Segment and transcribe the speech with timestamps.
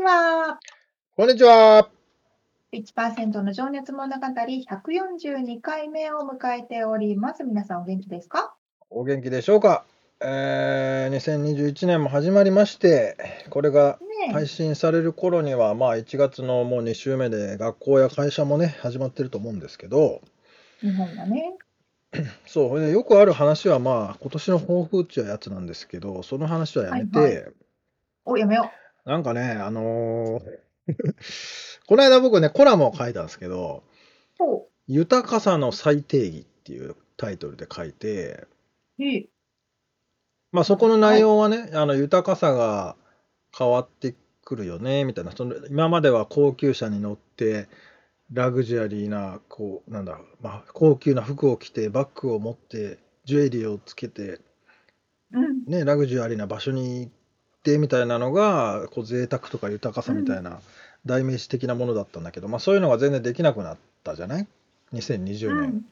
[0.00, 0.58] ちは。
[1.14, 1.90] こんにちは。
[2.72, 7.44] 1%の情熱物語142回目を迎えております。
[7.44, 8.54] 皆さんお元気ですか？
[8.88, 9.84] お元気でしょうか？
[10.22, 13.18] えー、2021年も始まりまして、
[13.50, 20.22] これがね配信される頃には、まあ1月のもう2週目で学校や会社もね、始まってると思うんですけど、
[20.82, 21.58] え、日本がね。
[22.46, 27.50] そう、よくある話は、まあ今年の抱負っちゅうやつなんですけど、その話はやめて、はいは
[28.24, 28.70] お、やめよ
[29.04, 30.58] なんかね、あのー
[31.86, 33.84] この間僕ね、コラムを書いたんですけど、
[34.86, 38.46] 豊かさの再定義っていうタイトルで書いて。
[40.52, 42.96] まあそこの内容はね、あの豊かさが
[43.56, 47.68] 変わってくるよねみたいなその今までは高級車に乗って
[48.32, 54.40] ラグジュアリーなこうなんだろう、まあ、高級な服を着てバッグを持ってジュエリーをつけて、
[55.32, 55.64] うん。
[55.66, 57.10] ね、ラグジュアリーな場所に
[57.64, 60.60] 行ってみたいなのがこう贅沢とか豊かさみたいな
[61.04, 64.46] 代名詞的なものだったんだけど、まあ、そういうのが全然できなくなったじゃない
[64.92, 65.84] ？2020年。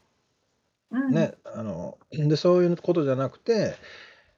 [0.90, 1.10] うん。
[1.12, 3.74] ね、あのでそういうことじゃなくて、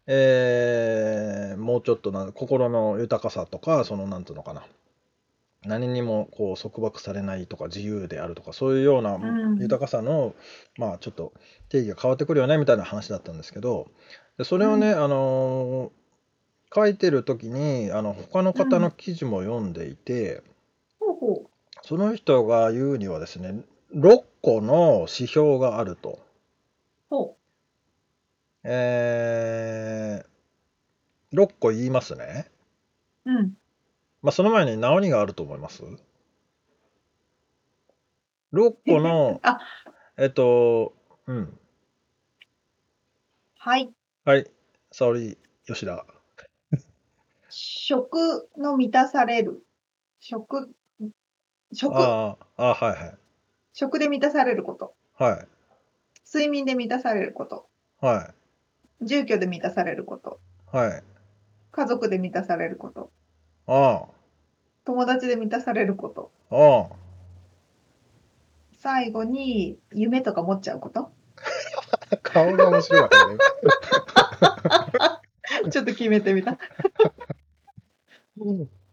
[0.07, 4.65] えーもうちょっとな心の豊かさとかそのなんていうのかな。
[5.63, 9.59] 何にもこう束縛されないとか自由であるとかそういうようなうん。
[9.61, 10.35] 豊かさの、
[10.79, 11.33] まあちょっと
[11.69, 13.89] 定義が変わってくるよねみたいな話だったんですけど。
[14.39, 15.93] でそれをね、あの
[16.75, 20.43] 書いてる時にあの他の方の記事も読んでいて、
[20.99, 21.51] ほうほ
[21.83, 23.65] その人が言うにはですね
[23.95, 26.21] 6個の指標があると。
[28.63, 32.51] えー、6個言いますね。
[33.25, 33.33] う。
[33.33, 33.53] うん。
[34.23, 35.83] まあ、その前に何があると思います
[38.53, 39.61] ?6 個の、あ、
[40.19, 40.93] えっと、
[41.27, 41.59] うん。
[43.59, 43.91] はい。
[44.25, 44.51] はい。
[44.93, 46.05] 沙織、吉田。
[47.51, 49.65] 食の満たされる。
[50.21, 50.71] 食、
[51.73, 53.15] 食、ああ、ああ、はいはい。
[53.73, 54.95] 食で満たされること。
[55.19, 55.49] はい。
[56.33, 57.67] 睡眠で満たされること。
[58.01, 58.33] は
[59.03, 60.41] 住居で満たされること。
[60.73, 60.77] い。
[60.77, 61.03] はい。
[61.73, 63.11] 家族で満たされること。
[63.67, 64.05] あ
[64.85, 66.31] 友達で満たされること。
[66.51, 66.97] あ、あ
[68.79, 71.01] 最後に夢とか持っちゃうこと？
[71.01, 72.17] あ。
[72.23, 73.39] 顔が面白かったね。
[75.71, 76.59] ちょっと決めてみた。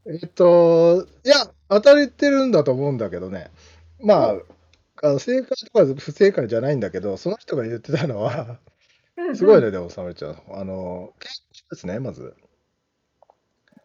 [0.06, 1.36] えっと、いや、
[1.70, 3.52] 当たりてるんだと思うんだけどね。
[4.02, 4.36] まあ、
[5.04, 8.60] あの正解とか不正解じゃないんだけど、その人が言ってたのは、
[9.36, 10.42] すごいね、でも、沙織ちゃん。
[10.52, 12.36] あの、健康ですね、まず。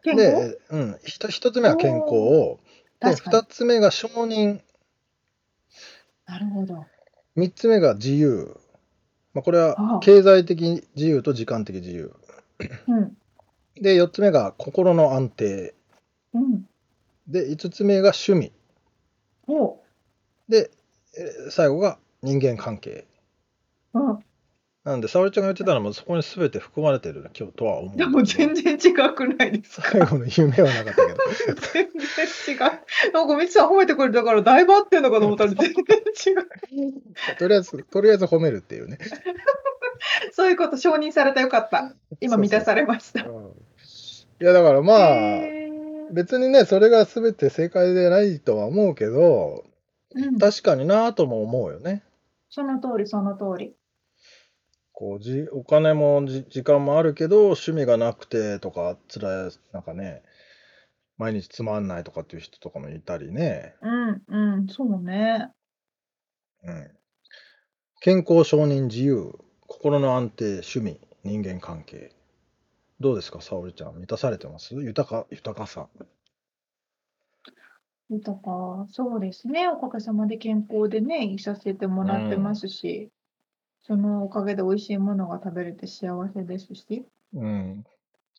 [0.03, 0.31] 健康？
[0.31, 2.59] で、うん、ひと一つ目は健康を、
[2.99, 4.61] で、二つ目が承認、
[6.25, 6.85] なるほど。
[7.35, 8.55] 三つ目が自由。
[9.33, 12.13] まあ、これは経済的自由と時間的自由。
[12.87, 13.17] うん。
[13.83, 15.75] で、四つ目が心の安定。
[16.33, 16.65] うん。
[17.27, 18.51] で、五つ目が趣味。
[19.47, 19.79] おう。
[20.49, 20.71] で、
[21.17, 23.05] えー最後が人間関係。
[23.93, 24.19] うん。
[24.85, 29.91] なんで、沙織ちゃんが言ってたのもそこに全て含まれてる今日とは思うんでも全然違くないですか？
[29.91, 31.17] 最後の夢はなかったけど。
[31.73, 33.11] 全然違う。
[33.13, 37.37] なんかミツさん褒めてくれたからだいぶ合ってんのかと思ったら全然違う。
[37.37, 38.97] とりあえず、とりあえず褒めるっていうね。
[40.33, 41.93] そういうこと承認されたよかった。
[42.19, 43.23] 今満たされました。
[43.25, 43.51] うん
[44.41, 45.41] いや、だからまあ、
[46.11, 49.63] 別にね、それが全て正解でないとは思うけど、
[50.15, 52.03] うん、確かになぁとも思うよね。
[52.49, 53.75] その通りその通り。
[54.91, 60.21] こうじお金もじ時間もあるけど趣味がなくてとか辛いなんかね
[61.17, 65.49] 毎日つまんないとかっていう人とかもいたりね、うんうんそうね。
[66.63, 66.91] うん、
[68.01, 69.33] 健康承認自由
[69.67, 72.12] 心の安定趣味人間関係
[72.99, 74.73] どうですか沙織ちゃん満たされてます？
[74.75, 75.87] 豊か豊かさ
[78.09, 79.67] 豊か、そうですね。
[79.67, 83.09] おかげさまで健康でね、いさせてもらってますし、
[83.81, 87.05] そのおかげで美味しいものが食べれて幸せですし。
[87.33, 87.83] うん。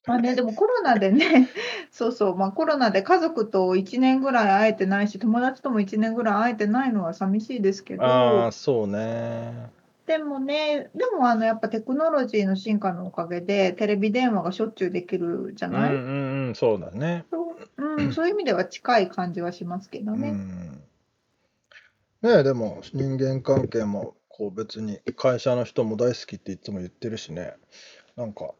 [0.07, 1.49] まあね、でもコロナでね、
[1.91, 9.71] そうそう、まあコロナで家族と1年ぐらい会えてないし、友達とも1年ぐらい会えてないのは寂しいですけああ、ど、そうね。
[10.07, 15.97] でもね、でもあのやっぱテクノロジーの進化のおかげでテレビ電話がしょっちゅうできるじゃうんうない、ん
[16.49, 17.25] うん、そうだね。
[17.31, 20.31] そううん、そういう意味では近い感じはしますけどうね。
[20.31, 20.73] ん。
[20.73, 20.81] ね
[22.23, 27.55] え、でも人間関係もこう別に会社の人も大好きっていつも言ってるしね。
[28.17, 28.53] なんか、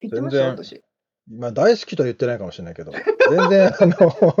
[0.00, 0.82] 言ってました、全。
[1.30, 2.92] まあ大好きとは言ってないかもしれないけど、
[3.30, 4.36] 全然あの、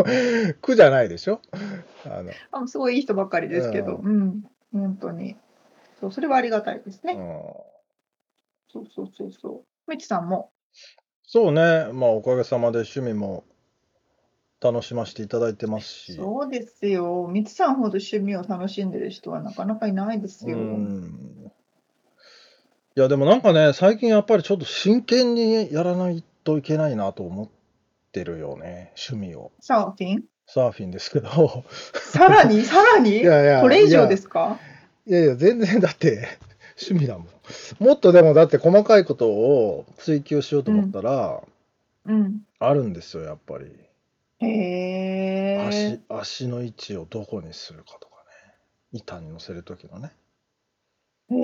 [0.60, 1.40] 苦じゃないでしょ？
[2.04, 5.36] あの、あすごいいい人ばっかりですけど、ううん、本当に。
[6.02, 7.12] そう、それはありがたいですね。
[7.12, 7.20] うん。
[8.72, 9.90] そうそうそうそう。
[9.90, 10.50] みちさんも？
[11.22, 13.44] そうね、まあおかげさまで趣味も
[14.60, 16.14] 楽しませていただいてますし。
[16.16, 17.28] そうですよ。
[17.30, 20.56] みつさんほど趣味を楽しんでる人はなかなかいないですうよ。
[20.58, 21.52] ん。
[22.96, 27.48] いや、でもなんかね、最近やっぱりちょっと真剣にやらないといけないなと思っ
[28.10, 29.52] てるよね、趣味を。
[29.60, 30.24] サーフィン？
[30.46, 31.28] サーフィンですけど。
[31.94, 33.20] さらに、さらに？
[33.20, 34.58] いやいや、これ以上ですか？
[35.06, 36.28] いやいや、全然だって
[36.80, 37.28] 趣味だもん。
[37.84, 41.42] もっとでもだって細かいことを追求しようと思ったら、
[42.06, 42.42] うん。
[42.58, 43.66] あるんですよ、やっぱり。
[44.38, 46.20] へえ足、。
[46.20, 48.54] 足の位置をどこにするかとかね。
[48.92, 50.12] 板に乗せるときのね。
[51.30, 51.36] へ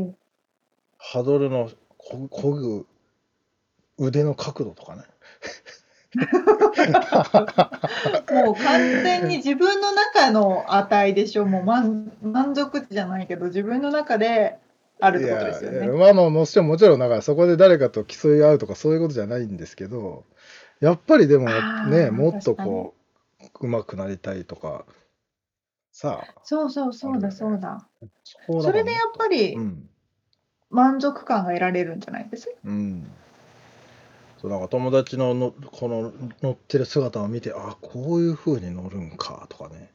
[0.00, 0.14] え。
[0.98, 2.86] ハドルのこぐ、こぐ
[3.98, 5.02] 腕の角度とかね。
[8.30, 11.46] もう完全に自分の中の値でしょ。
[11.46, 14.58] もう満満足値じゃないけど、自分の中で
[15.00, 15.86] あるってことですよね。
[15.88, 20.24] まあまあもちろんもちろんだからそこで誰かと競い合うとかそういうことじゃないんですけど
[20.80, 21.48] やっぱりでも
[21.88, 22.94] ねもっとこ
[23.60, 24.84] う上手くなりたいとか
[25.92, 27.88] さあそうそうそうだそうだ。
[28.60, 29.88] それでやっぱりうん
[30.70, 32.46] 満足感が得られるんじゃないです？
[32.46, 32.52] か。
[32.64, 33.10] うん
[34.42, 36.12] そうなんか友達ののこの
[36.42, 39.92] 乗ってる姿を見てあこういう風に乗るんかとかね。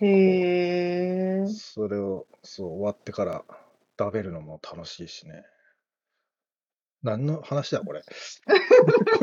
[0.00, 1.46] へえ。
[1.46, 3.44] それをそう終わってから
[3.96, 5.44] 食べるのも楽しいしね。
[7.04, 8.02] 何の話だこれ。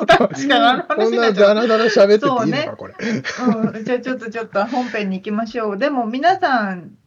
[0.08, 2.72] 確かにこ話んなになっちゃうダラダラ喋ってていいのか、そうね。
[2.78, 2.96] これ。
[2.98, 5.78] うん、じゃあちょっとちょっと本編に行きましょう。
[5.78, 6.98] でも皆さん、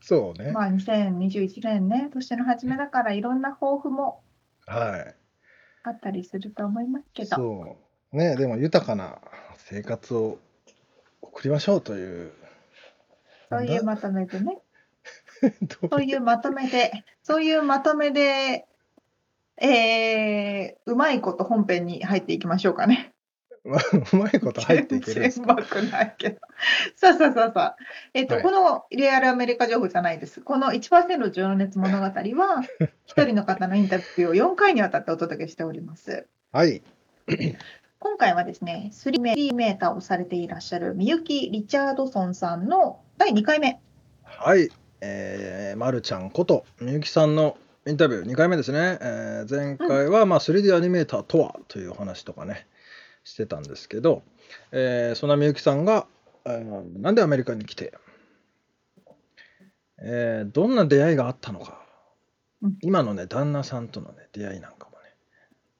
[0.00, 4.22] そうね、まあ2021年ね、年の初めだからいろんな抱負も
[4.66, 5.25] はい
[5.88, 7.36] あったりすると思いますけど。
[7.36, 7.76] そ
[8.12, 9.18] うねでも豊かな
[9.56, 10.38] 生活を
[11.22, 12.32] 送りましょうという
[13.50, 14.58] そういうまとめでね。
[15.82, 18.66] どそういうまとめで、そういうまとめで、
[19.58, 23.12] えー、うまいこと本編に入っていきましょうかね。
[23.66, 23.80] ま あ
[24.12, 26.36] うまいこと入っていけるんです全然ないけど。
[26.94, 27.76] さあさあさあさあ。
[28.14, 30.40] えっと、はいこのリアルアメリカ情報じゃないです。
[30.40, 32.12] この1%情熱物語は、
[33.06, 36.26] 一人の方のインタビューを4回にわたってお届けしております。
[36.52, 36.82] はい
[37.98, 43.80] 今回はですね、スリーメーターをされていらっしゃるみゆき・リチャードソンさんの第2回目。
[44.22, 44.68] はい、
[45.00, 52.66] えー、まるちゃんことみゆきさんのインタビュー2回目ですね、えー前回は、まあ、3D アニメーターとはというお話とかね
[53.26, 54.22] してたんですけど、
[54.70, 56.06] えーそんなみゆきさんが、
[56.44, 57.92] えーなんでアメリカに来て、
[59.98, 61.84] えーどんな出会いがあったのか、
[62.62, 62.76] うん。
[62.82, 65.08] 今のね旦那さんとのね出会いなんかもね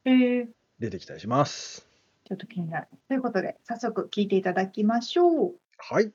[0.05, 0.47] えー、
[0.81, 1.87] 出てきたりします。
[2.25, 2.89] ちょっと気になる。
[3.07, 5.55] ということで、早速聞いていただきましょう。
[5.79, 6.13] はい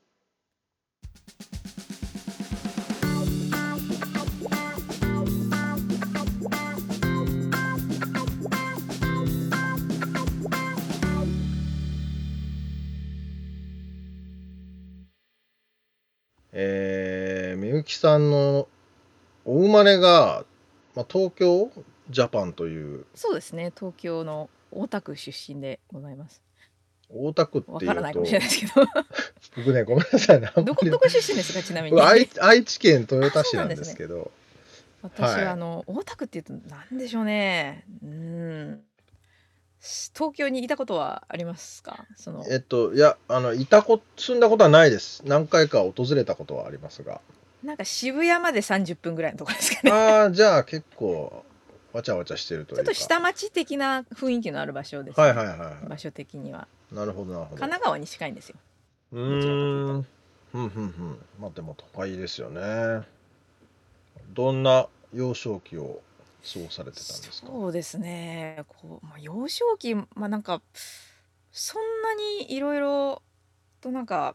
[18.02, 18.68] さんの
[19.44, 20.44] お生まれが、
[20.96, 21.70] まあ、東京
[22.10, 23.06] ジャパンという。
[23.14, 23.72] そうですね。
[23.76, 26.42] 東京の大田区出身でございます。
[27.08, 27.86] 大田区っていうと。
[27.86, 28.86] わからないかもしれないですけど。
[29.56, 30.50] 僕ねごめんなさいね。
[30.56, 30.90] どこり。
[30.90, 31.96] どこ出身ですかちなみに？
[31.96, 34.32] 僕愛愛知県豊田市なんですけど。
[35.02, 37.84] 私はあの大田区っていうとなんでしょうね。
[38.02, 38.80] うん。
[40.14, 42.04] 東京にいたことはありますか？
[42.16, 42.44] その。
[42.50, 45.22] えっといやあのいたこ住んだことはないです。
[45.24, 47.20] 何回か訪れたことはありますが
[47.62, 49.92] なんか渋谷まで30分ぐらいのところですかね。
[49.92, 51.44] ああじゃあ結構
[51.92, 52.84] わちゃわちゃしてるというか。
[52.84, 55.22] ちょっと下町的な雰囲気のある場所です、ね。
[55.24, 56.66] はいはいはいは場所的には。
[56.90, 57.56] いなるほどなるほど。
[57.56, 58.56] 神奈川に近いんですよ。
[59.12, 59.22] うーん。
[59.94, 60.06] うん
[60.54, 61.18] うんうん。
[61.40, 63.06] まあでも都会ですよね。
[64.30, 66.00] どんな幼少期を
[66.52, 67.48] 過ごされてたんですか？
[67.48, 68.64] そうですね。
[68.66, 70.62] こう、まあ、幼少期まあなんか
[71.52, 73.22] そんなにいろいろ
[73.80, 74.34] となんか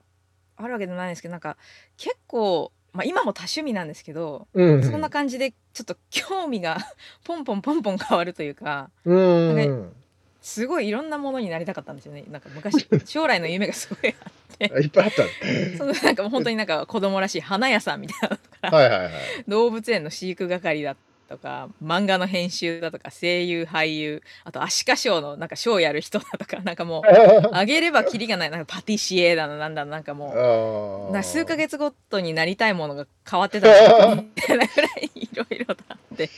[0.55, 1.57] あるわけでもないんですけどなんか
[1.97, 4.83] 結構まあ、今も多趣味なんですけど、うん。
[4.83, 6.77] そんな感じでちょっと興味が
[7.23, 9.55] ポンポンポンポン 変わるというかうん。
[9.55, 9.93] なん
[10.41, 12.23] すごいいろんなものになりたかったんですよね。
[12.31, 14.65] なんか昔 将来の夢がすごいあって。
[14.81, 19.11] いっぱいあったんそのなんかもう本当になんか子供らしい花屋さんみたいなのとか、はいはいはい。
[19.47, 20.95] 動物園の飼育係だ
[21.27, 27.03] とか漫画の編集だとか声優俳優あとアシカショーのなんかショーやる人だとかなんかもう
[27.53, 28.49] あげればキリがない。
[28.49, 31.09] なんかパティシエだのなんだのなんかもう。
[31.09, 36.29] あな数ヶ月月ごとになりたいものが変わってたのみたいなぐらいいろいろとあって。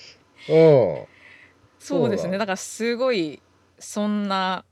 [0.50, 1.06] うん。
[1.80, 2.38] そうですね。
[2.38, 3.42] だからすごい
[3.78, 4.66] そんな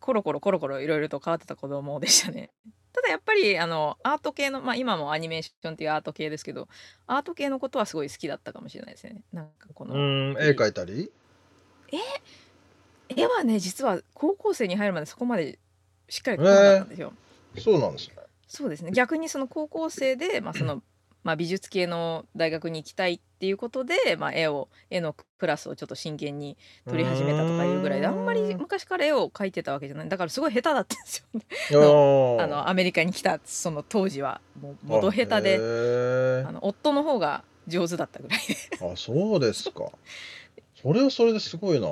[0.00, 2.50] コロコロコロコロいろいろと変わってた子供でしたね
[2.94, 6.68] ただやっぱりあのアート系のまあ今もアニメーションっていうアート系ですけど
[7.06, 9.16] アート系のことはすごい好きだったかもしれないですね。
[9.32, 11.10] なんかこの、うん絵描いたり？
[13.08, 15.58] 絵はね実は高校生に入るまでそこまで
[16.08, 17.12] しっかり描かなかったんですよ、
[17.58, 18.14] そうなんですね。
[18.46, 18.92] そうですね。
[18.92, 20.82] 逆にその高校生で、まあその
[21.24, 30.08] まあ、美術系の大学に行きたいっていうことで、まあ、絵を絵のクラスをちょっと真剣に取り始めたとかいうぐらいであんまり昔から絵を描いてたわけじゃない。
[30.08, 31.24] だからすごい下手だったんです
[31.72, 31.80] よ
[32.38, 32.42] あー。
[32.44, 34.40] あのアメリカに来たその当時は。
[34.60, 36.48] もう元下手でー。
[36.48, 38.54] あの夫の方が上手だったぐらいで。
[38.86, 39.90] あそうですか。
[40.80, 41.88] それはそれですごいな。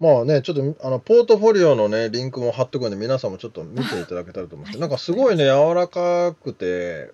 [0.00, 7.12] まあね、ちょっとあのポートフォリオのね、リンクも貼っとくんで、皆さんもちょっと見ていただけたらと思うんですけど、 はないんかすごいね、柔らかくて、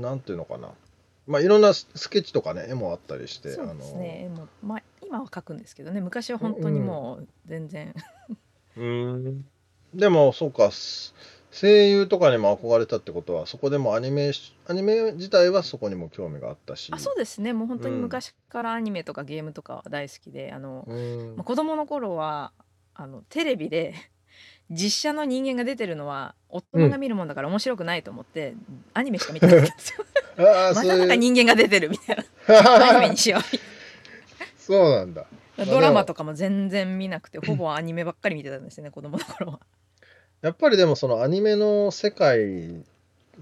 [0.00, 0.70] なんていうのかな。
[1.26, 4.24] まあいろんなススケッチとかね、絵もあったりして、そうですね。
[4.24, 6.00] 絵も、まあ、今は描くんですけどね。
[6.00, 7.94] 昔は本当にもう全然、
[8.76, 9.44] うん。
[9.94, 11.14] でも、そうか、す
[11.50, 14.32] 声優とかにも憧れたってことは、そこでもアニメ
[14.66, 16.92] アニメ自体はそこにも興味があったし。
[16.92, 17.52] あそうですね。
[17.52, 18.02] もう本当にうん。
[18.02, 21.36] 昔からアニメとかゲームとかは大好きであの、うん。
[21.36, 22.52] まあ、子供の頃は
[22.94, 23.94] あのテレビで
[24.70, 28.54] 実写の人間が出てるのは大人が見るもんだから面白くないと思って、
[28.94, 30.04] アニメしか見てなかったんですよ。
[30.38, 32.16] まそういうさか人間が出てるみたい
[32.48, 33.38] なアニメにしよ
[34.56, 35.26] そうなんだ。
[35.58, 39.60] うドラマとかも全然見なくてほぼアニメばっかり見てたんですよね子供の頃は。
[40.42, 42.84] やっぱりでもそのアニメの世界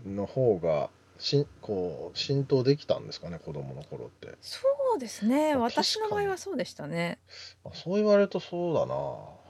[0.06, 4.60] の方がしこう浸透できたんですかね子供の頃ってそ
[4.94, 7.18] うですねあ私の場合はそうでしたね。
[7.64, 8.94] あそう言われるとそうだな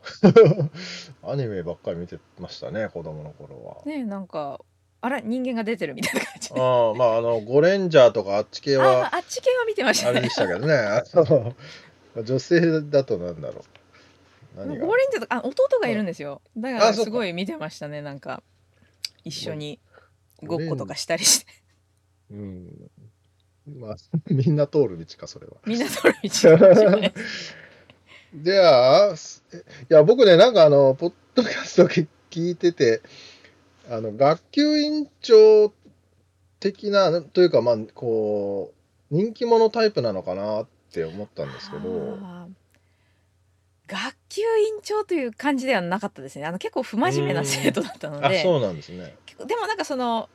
[1.23, 4.61] アニメばっかり見てましたね子供の頃は、ねなんか
[5.03, 6.55] あら人間が出てるみたいな感じ。
[6.55, 6.61] で。
[6.61, 10.19] ああまああのゴレンジャーとかあっち系あはあっち系は見てましたね。
[10.19, 10.31] あれで。
[10.31, 10.75] したけどね。
[10.75, 11.55] あの
[12.25, 13.65] 女性だとなんだろ
[14.57, 14.59] う。
[14.59, 14.87] 何が？
[14.87, 16.41] ゴーレンジャーとかあ弟がいるんですよ。
[16.57, 16.99] だかあそうか。
[17.01, 18.01] らすごい見てましたね。
[18.03, 18.43] なんか
[19.23, 19.79] 一緒に
[20.43, 21.53] ごっことかしたりして。
[22.31, 22.91] うん。
[23.79, 23.97] まあ
[24.31, 25.59] みんな通る道かそれは。
[25.67, 26.57] みんなそれ道かもしれ
[26.91, 27.15] ない
[28.33, 28.45] です。
[28.45, 29.45] じゃあ、す
[29.91, 33.03] いや、僕ね、なんかあの、ポッドキャスト聞聞いてて、
[33.91, 35.73] あの、学級委員長
[36.61, 38.73] 的な、というか、まあ、こ
[39.11, 42.19] う、人気者タイプなのかなって思ったんですけど、
[43.87, 49.15] 学級委員長という感じではなかったですねあの結構不真面目な生徒だったのあ、でそうなんですね。
[49.47, 50.29] でもなんかその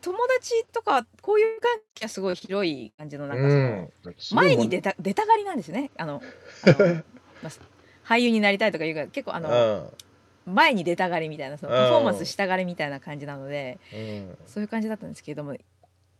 [0.00, 6.22] 友達とかこういう関係はすごい広い感じのなんかその、前に出た出たがりなんですよねあの
[6.62, 6.94] あの、
[7.42, 7.52] まあ、
[8.06, 9.92] 俳優になりたいとかいうか結構あの、
[10.46, 13.78] 前に出たがりみたいなそのうんパフォーマンスしたがりみたいな感じなので。
[14.46, 15.56] そういう感じだったんですけれども、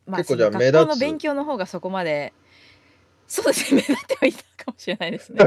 [0.06, 2.32] まあ、結構じゃあ学校の勉強の方がそこまで
[3.28, 5.44] そうですね目立ってはいたかもしれないですね。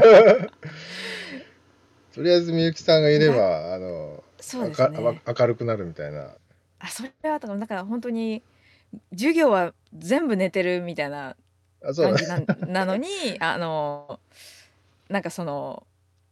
[2.14, 5.20] とりあえずみゆきさんがいれば、あの、そうですあね。
[5.24, 6.36] か明るくなるみたいな。
[6.82, 8.42] あそれはだからだから本当に
[9.12, 11.36] 授業は全部寝てるみたいな
[11.82, 12.16] 感だ。
[12.16, 13.08] じななのに
[13.40, 14.18] あの
[15.08, 15.86] なんかその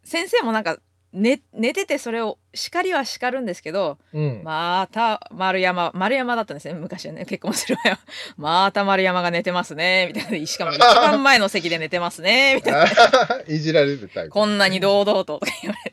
[0.04, 0.78] 先生もなんか
[1.12, 4.42] 寝寝ててそれを叱りは叱るんですけどうん。
[4.44, 7.98] また丸山丸山だったんですね昔はね結婚する前は
[8.38, 14.30] また丸山が寝てますねみたいなしかも一番前の席で寝てますねみたいなあ いじられるタイプ。
[14.30, 15.90] こんなに堂々ととか言われ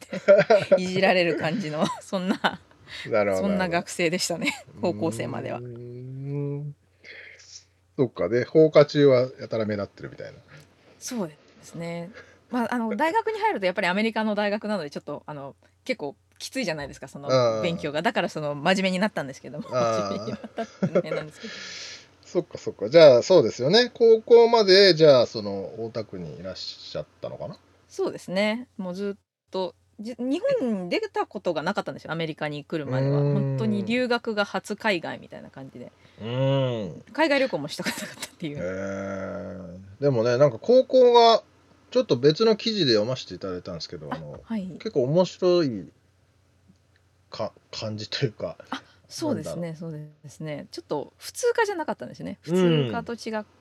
[0.78, 2.60] ていじられる感じのそんな
[3.10, 3.44] なるほど。
[3.44, 5.60] そんな学生でしたね高校生までは。
[7.98, 8.29] そっか。
[8.29, 10.38] で放課中はやたら目立ってるみたいな。
[11.00, 12.12] そうですね。
[12.51, 18.01] まあ、あの 大学に入るとやっぱりアメリカの大学なのでちょっとあの結構きついじゃないですかそあのー勉強が。
[18.01, 19.67] だからその真面目になったんですけども。
[19.72, 21.53] あー真面目になったっていうの変なんですけど。
[22.27, 22.89] そっかそっか。
[22.89, 23.89] じゃあそうですよね。
[23.94, 27.58] 高校までじゃあその大田区にいらっしゃったのかな？
[27.88, 28.67] そうですね。
[28.77, 30.16] もうずっとじ日
[30.62, 35.92] 本に出たことがなかったんですよアメリカに来るまでは本当に留学が初海外みたいな感じで。
[36.22, 37.04] うん。
[37.13, 39.58] 海外旅行もしたかったっていへう、え
[40.00, 41.42] でもねなんか高校が
[41.89, 44.68] ちょっと別の記事で読ませていただいたんですけどあのはい。
[44.80, 45.92] 結構面白い
[47.30, 48.58] か感じというか
[49.10, 50.68] そうですねそうですね。
[50.72, 52.38] ちょっと普通科じゃなかったんですよね。
[52.42, 53.57] 普通科と違って、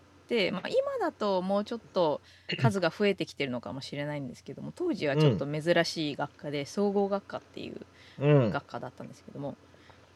[0.52, 2.22] まあ、今だともうちょっと
[2.56, 7.86] 数が増えてきてるのかもしれないんですけども当時はちょっと珍しい学科で総合学科っていう
[8.18, 8.52] うん。
[8.52, 9.58] 学科だったんですけども、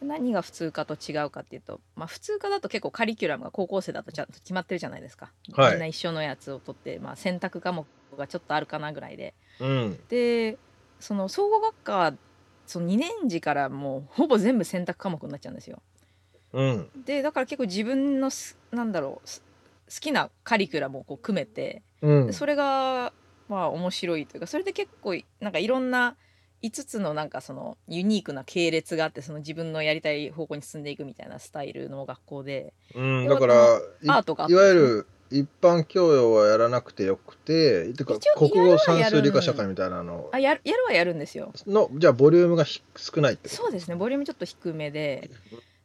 [0.01, 5.73] 何が普通科と違うかっていうと、まあ、普通科だと結構カリキュラムが高校生だとちゃんと決まってるじゃないですか、はい。
[5.73, 7.87] みんな一緒のやつを取って、まあ、選択科目
[8.17, 9.35] がちょっとあるかなぐらいで。
[9.61, 9.99] うん。
[10.09, 10.59] で
[11.01, 12.13] その総合学科は
[12.67, 15.83] その2年次からもうほぼ全部選択科目になっちゃうんですよ。
[16.53, 16.91] うん。
[16.95, 19.29] でだから結構自分のすなんだろう
[19.99, 22.27] きなカリキュラムをこう組めてうん。
[22.27, 23.13] でそれが
[23.49, 26.17] まあ面白いというかそれで結構いなんかいろんな
[26.63, 40.29] 5つのなんかそのユニークな系列があってその自分のやりたい方向に進んでいくみたいなスタイルの学校でうん、でだからアいートがいわゆる一般教養はやらなくてよくててか国語算数理科社会みたいなの。
[40.33, 41.53] あやるやるはやるんですよ。
[41.67, 43.95] のじゃあボリュームがひ少ないってそうですね。
[43.95, 45.31] ボリュームちょっと低めで。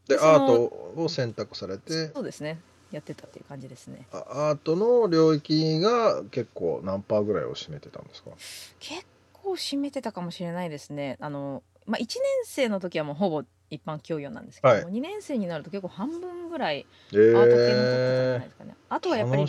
[0.08, 2.08] でアートを選択されて。
[2.08, 2.60] そうですね
[2.96, 4.08] やってたっていう感じですね。
[4.12, 8.32] あアートの領域が結構何パーぐらいを占めてたんですか？
[8.80, 11.18] 結構占めてたかもしれないですね。
[11.20, 12.10] あのまあ、1年
[12.46, 18.76] 生の時はもうほぼ一般教養なんですけども、は2年生になると結構半分ぐらいえアート系の取ってたんじゃないーですかね。
[18.90, 19.46] あとはやっぱり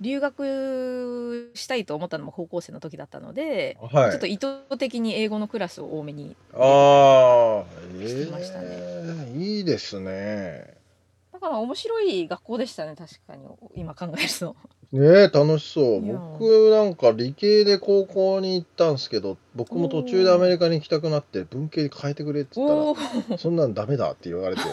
[0.00, 4.10] 留学したいと思ったのも高校生の時だったので、はい。
[4.12, 7.64] ちょっと意図的に英語のクラスを多めにああ
[8.06, 10.64] してましたええいいですね。
[10.66, 10.79] だ
[11.40, 13.44] から面白い学校でしたね確かに。
[13.74, 14.56] 今考えると。
[14.92, 16.00] ねえ楽しそう。
[16.00, 24.62] 僕なんか理系で高校に行ったんですけど僕も途中でアメリカに行きたくなって文系に変えてくれって言ったらそんなんダメだって言われて。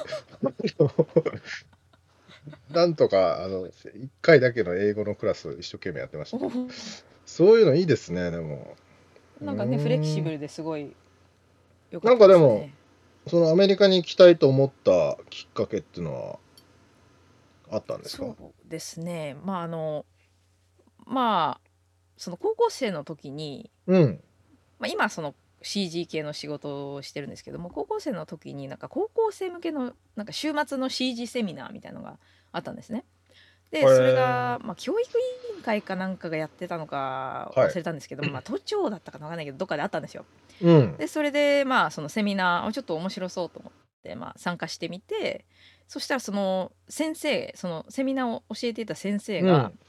[2.72, 6.38] なんとかあの1回だけの英語のクラス一生懸命やってました。
[7.26, 8.76] そういうのいいですねでも。
[9.42, 9.84] なんかねうん。
[9.84, 10.94] フレキシブルですごい
[11.92, 12.70] よなんかでも
[13.28, 16.40] そのアメリカに行きたいと思ったきっかけっていうのは
[17.72, 18.24] あったんですか？
[18.24, 19.36] そうですね。
[19.44, 20.06] まああの
[21.06, 21.70] まあ
[22.18, 24.24] その高校生の時に、うん。
[24.80, 32.20] まあ、今その CG 系の仕事をしてるんですけども高校生の時になんか高校生向けのなんか週末の CG セミナーみたいのが
[32.51, 33.06] あったんですね。
[33.72, 37.70] でそれが、まあ、教育委員会かなんかがやってたのかはい。
[37.70, 40.25] 忘れたんですけど、まあ、都庁だったかなわかんないけどどっかであったんですよ。
[40.62, 40.96] うん。
[40.98, 45.46] でそれでまあそのセミナーをちょっと面白そうと思って、まあ、参加してみて
[45.87, 49.79] そしたらその先生そのセミナーを教えていた先生が、うん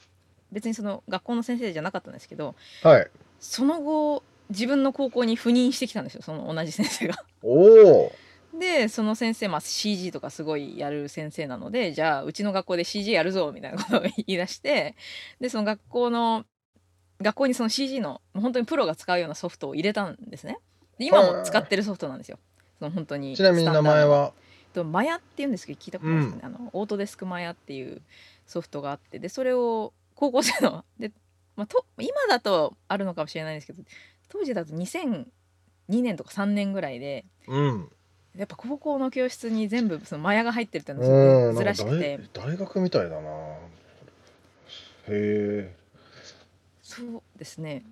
[0.50, 3.06] 別にその学校の先生じゃなかったんですけどはい
[3.38, 7.22] その後自分の高校に赴任してきたんですよその同じ先生が。
[7.42, 8.12] おお
[8.58, 14.96] でその先生、まあ、CG とかすごいやる先生なのでじゃあうちの学校で CG やるぞみたいなことを言い出して
[15.38, 16.44] でその学校の
[17.20, 20.58] 学校にその CG の本当にプロが使うようなソフトを入れたんですね。
[20.98, 22.38] で今も使ってるソフトなんですよ。
[22.78, 24.32] その本当にちなみに名前は？
[24.72, 28.02] とマヤっていうんですけど聞いたことないですかね、あのオートデスクマヤっていう
[28.46, 31.10] ソフトがあってでそれを高校生ので、
[31.56, 33.82] まあ、と今だとあるのかもしれないですけど
[34.28, 35.24] 当時だと2002
[35.88, 37.88] 年とか3年ぐららいでうん。
[38.36, 42.20] やっぱ高校の教室に全部そのマヤが入ってるっていうのがうんすごい珍しくて。
[42.32, 43.20] 大大学みたいだな。
[43.20, 43.56] へ
[45.08, 45.74] え。
[46.82, 47.82] そうですね。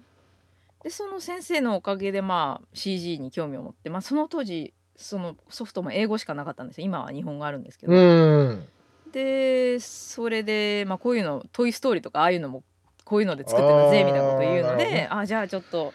[0.84, 6.86] でその先生のおかげでまあ CG に興味を持って、まあ、その当時そのソフトも英語しかなかったんですよ。
[6.86, 8.68] 今は日本語あるんですけど、うん。
[9.12, 12.62] でそれで、まあ、こういうの「トイ・ストーリー」とかああいうのも
[13.04, 15.94] こういうので作ってたぜみたいなこと言うのであじゃあちょっと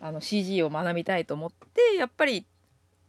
[0.00, 2.44] あの CG を学びたいと思ってやっぱり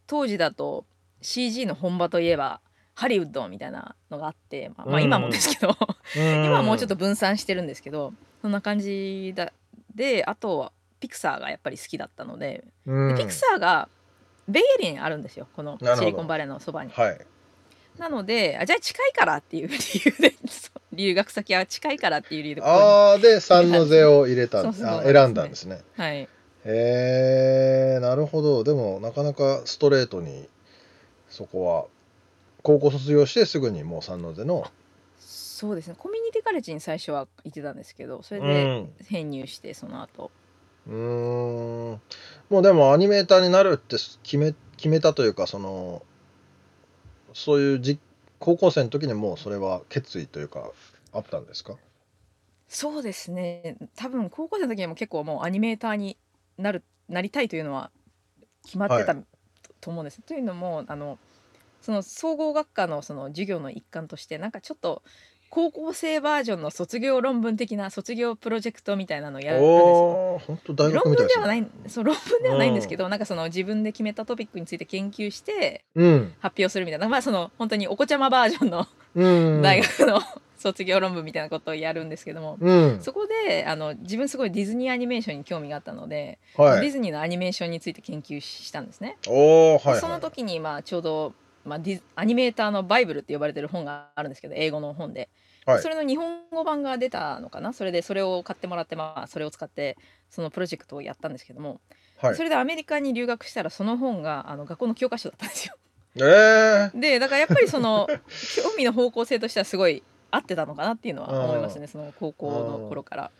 [0.06, 0.86] 当時だと
[1.20, 2.60] CG の本場といえば
[2.94, 5.76] ハリウッドみたいなのがあって、まあ、まあうん今もですけど、
[6.14, 9.52] 今今はもうちょっと分散してるんですけどそんな感じだ。
[9.94, 12.64] であとはピクサーがやっぱり好きだったので。
[12.86, 13.14] うん。
[13.14, 13.88] でピクサーが
[14.48, 16.90] ベイエリアにあるんですよこのシリコンバレーのそばに。
[16.92, 17.20] はい。
[17.98, 20.34] なのであじゃあ近いからっていう理由で
[20.92, 25.12] 留学先は近いからっていう理由でああで三の背を入れたそうそうあそう。
[25.12, 25.82] 選んだんですね。
[25.96, 26.28] はい。
[26.64, 28.64] へえなるほど。
[28.64, 30.48] でもなかなかストレートに
[31.28, 31.86] そこは
[32.62, 34.64] 高校卒業してすぐにもう三の瀬の
[35.20, 35.94] そうですね。
[35.98, 38.92] コミュニティカレッジに最初は行ってたんですけどそれうでん。
[39.08, 40.30] 編入してその後
[40.88, 40.94] うー
[41.94, 42.00] ん。
[42.50, 46.02] もうでもアニメーターになるって決め決めたというかその
[47.32, 47.98] そういうじ
[48.38, 50.70] 高校生の時にもうそれは決意というか
[51.12, 51.76] あったんですか？
[52.68, 53.76] そうですね。
[53.96, 56.18] 多分高校生の時にも結構もうアニメーターに
[56.58, 57.90] なるなりたいというのは
[58.64, 59.22] 決まってた、は
[59.80, 60.20] と思うんです。
[60.22, 61.18] というのもあの
[61.80, 65.02] その総合学科のその授業の一環としてなんかちょっと
[65.54, 70.42] 高校生バージョンの卒業論文的な卒業プロジェクトみたいなのをやるんですよ。
[70.46, 71.42] 本当大学論みたいですね。
[71.42, 76.34] 文ではないそう論文ではないんですけど、なんかその自分で決めたトピックについて研究してうん。
[76.40, 77.06] 発表するみたいな。
[77.06, 79.60] まあその本当にお子ちゃまバージョンのうん。
[79.60, 80.22] 大学の
[80.56, 83.02] 卒業論文みたいなことをやるんですけども、うん。
[83.02, 86.80] そこであの自分すごいディズニーアニメーションに興味があったので、はい。
[86.80, 89.18] ディズニーのアニメーションについて研究したんですね。
[89.26, 89.34] は
[89.82, 95.28] いはいその時にまあちょうど、まあ、ディズアニメーターのバイブルって呼ばれてる本があるんですけど英語の本で、
[95.66, 95.82] はい。
[95.82, 97.72] それの日本語版が出たのかな？
[97.72, 99.96] それでそれを買ってもらってまあそれを使って
[100.28, 101.80] そのプロジェクトをやったんですけども、
[102.18, 102.34] はい。
[102.34, 105.74] それでアメリカに留学したらその本があの学校の教科書だったんですよ。
[106.16, 108.06] ええでだからやっぱりその
[108.62, 113.30] 興味の方向性としてはすごい合ってたのかなっていうのは思いますねその高校の頃から。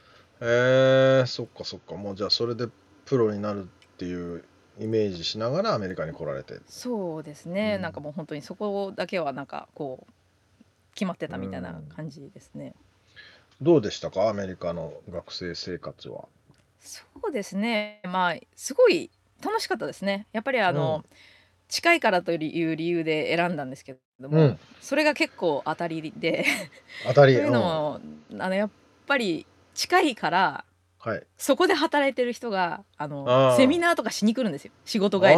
[0.40, 1.94] えー、そっかそっか。
[1.94, 2.66] もうじゃあそれで
[3.04, 4.44] プロになるっていう
[4.78, 6.60] イメージしながらアメリカに来られて。
[6.66, 7.82] そうですね、うん。
[7.82, 10.12] なんかもう本当にそこだけはなんかこう
[10.94, 12.74] 決まってたみたいな感じですね。
[13.60, 14.28] どうでしたか？
[14.28, 16.24] アメリカの学生生活は。
[16.80, 18.00] そうですね。
[18.04, 19.10] まあすごい
[19.42, 20.26] 楽しかったですね。
[20.32, 21.04] やっぱりあの、
[21.68, 24.58] 近いからという理由で選んだんですけども、うん。
[24.80, 26.44] それが結構当たりで。
[27.06, 27.34] 当たり。
[27.36, 28.00] というのも、
[28.38, 28.70] あのやっ
[29.06, 30.71] ぱり近いからうん
[31.04, 31.22] はい。
[31.36, 34.72] そこで働いてる人があのセミナーとかしに来るんですよ。
[34.84, 35.34] 仕事帰り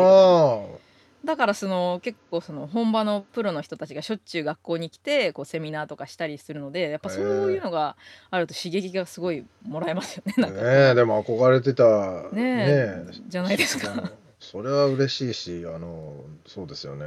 [1.25, 7.97] だからその結構その本場のプロの人たちがしょっちゅう学校に来てこうセミナーとかしたりするのでやっぱそういうのが
[8.31, 10.57] あると刺激がすごいもらえますよねあなんか。
[10.57, 12.29] ねえでも憧れてた。
[12.31, 14.13] ねえじゃないですか。
[14.39, 16.13] それは嬉しいしあの
[16.47, 17.07] そうですよね。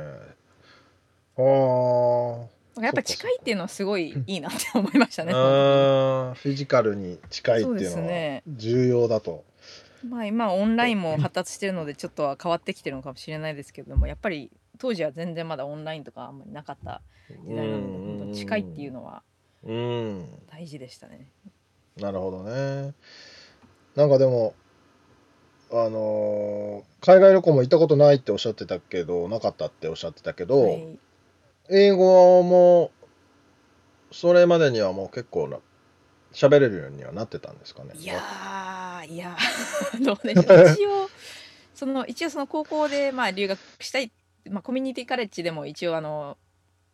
[1.38, 5.33] ああやっぱり近いっていうのはすごいいいなって思いましたね。
[5.33, 9.43] フィジカルに近いっていうのは重要だと。
[10.07, 19.23] まあ今オンラインも発達してるのでちょっとは変わってきてるのかもしれないですけれどもやっぱり当時は全然まだオンラインとかあんまりなかった時代なので近いっていうのは
[19.63, 21.31] うん大事でしたね。
[21.97, 22.93] なるほどね。
[23.95, 24.53] なんかでも
[25.71, 30.99] あのー海外旅行も行ったことないっておっしゃってたけどなかったっておっしゃってたけど、はい、
[31.69, 32.91] 英語も
[34.12, 35.58] それまでにはもう結構な
[36.34, 37.91] 喋れるようにはなってたんですかね。
[37.95, 41.10] いやーいやーどうでしょう一応
[41.73, 44.12] その一応その高校でまあ留学したい、
[44.49, 46.38] まあ、コミュニティカレッジでも一応あの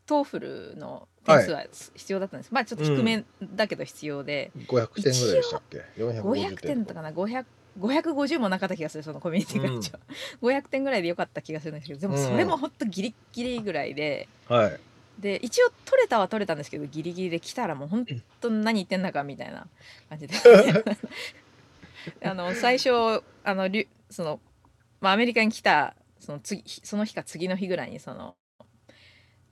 [0.05, 7.01] TOEFL の点数は必要だったんです、まあちょっと低めだけど必要で、500点ぐらいでしたっけ ?450 500点とか。
[7.01, 7.45] な？500
[7.79, 9.99] 550もなかった気がするそのコミュニティカレッジは、
[10.41, 14.27] 500点ぐらいでよかった気がするんですけどでもそれもほんとギリギリぐらいで。
[14.47, 14.79] はい。
[15.19, 18.03] で一応取れたは取れたんですけどギリギリで来たらもう本
[18.41, 19.67] 当何言ってんだかみたいな
[20.09, 20.33] 感じで。
[22.25, 23.69] あの最初あの
[24.09, 24.39] その、
[24.99, 28.35] まあ、アメリカに来たその次その日か次の日ぐらいにその、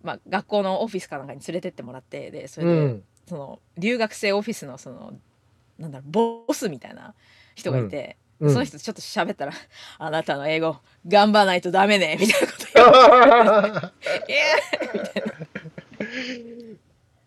[0.01, 3.03] まあ、学校のオフィスかなんかに連れてってもらってでそれで、うん。
[3.27, 5.13] その留学生オフィスのその
[5.77, 6.12] なんだろう
[6.47, 7.13] ボスみたいな
[7.62, 8.54] 人がいて、うん。
[8.54, 9.54] その人とちょっと喋ったら
[10.00, 14.41] 「あなたの英語頑張らないとダメね」みたいなこと言われて「え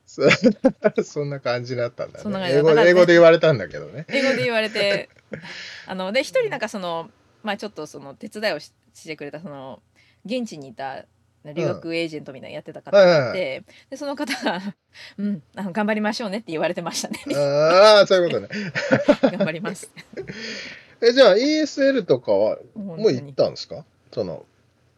[0.07, 0.23] そ
[1.03, 2.23] そんな感じだったんだね。
[2.23, 4.07] そんな感じ英語英語で言われたんだけどね。
[4.09, 5.09] 英語で言われて
[5.87, 7.11] あので一人なんかその
[7.43, 9.83] まあちょっとその手伝いをししてくれたその
[10.25, 11.05] 現地にいた
[11.53, 14.61] 留学エージェントみたいなのやってた方がいて、でその方が
[15.19, 17.19] 「うんあの頑張りましょうね」って言われてましたね。
[17.37, 18.49] ああ、そういうことね。
[19.37, 19.91] 頑張ります。
[21.03, 23.85] え、じゃあ ESL とかはももう行ったんですか？
[24.13, 24.47] その、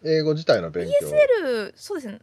[0.05, 1.09] 英語自体の勉強。
[1.09, 2.21] ESL そうですね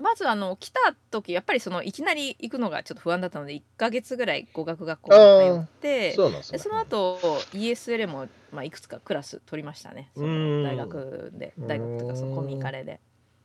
[0.00, 6.42] まずあの来た時やっぱりそのいきなり行くのがちょっと不安だったので1ヶ月ぐらい語学学校に通ってそね。
[6.52, 7.18] でその後
[7.52, 10.10] ESL も、まあ、いくつかクラス取りましたね。
[10.16, 13.00] 大学で大学とかそのコミカレで。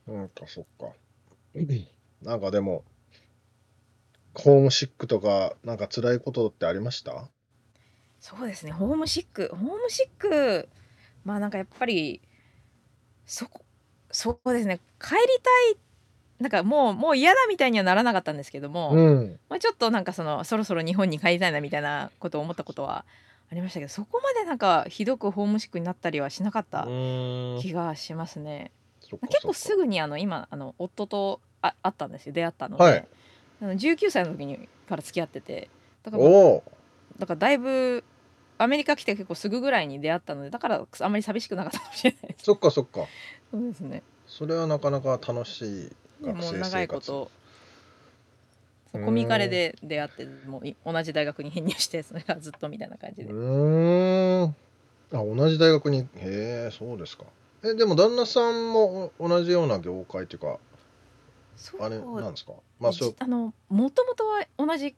[0.08, 0.94] なんかそっか。
[2.22, 2.84] なんかでも、
[4.34, 7.30] ホームシックとか、なんか辛いことってありました？
[8.20, 9.50] そうですねホームシック。
[9.56, 10.68] ホームシック
[11.24, 12.22] まあなんかやっぱり
[13.26, 13.62] そこ
[14.12, 14.80] そうですね。
[15.00, 15.78] 帰りたい
[16.40, 19.40] なんかもうもう嫌だみたいにはならなかったんですけども、うん。
[19.50, 23.06] まあ、ちょっとなんかそのそろそろ日本に帰りたいなみたいなことを思ったことは
[23.52, 28.72] ありましたけどそこまでなんかひどくホームシックになったりはしなかったうん気がしますね。
[29.30, 33.08] 結構すぐにあの今あの夫とあ会ったんですよ出会ったので、はい
[33.62, 35.70] あの19歳の時にから付き合ってて
[36.04, 36.24] だから。
[37.18, 38.04] だからだいぶ
[38.58, 42.46] アメリカ来て結構すぐぐらいに出会ったのでだからあんまり寂しくなかったかもしれないです。
[42.46, 43.06] そっかそっか。
[43.52, 46.72] そうですねそれはなかなか楽しいでもう学生生活。
[46.72, 47.32] 長いこと
[48.94, 53.34] コミカレで出会ってもうい同じ大学に編入して それがずっとみたいな感じうで。
[53.34, 54.56] ーん。
[55.12, 56.00] あ、同じ大学に？
[56.00, 57.26] へえ、そうですか。
[57.64, 60.60] え、でも旦那さんもお同じような業界っていうか、
[61.80, 62.54] あれなんですか？
[62.80, 64.96] まあそうじあのもともとは同じ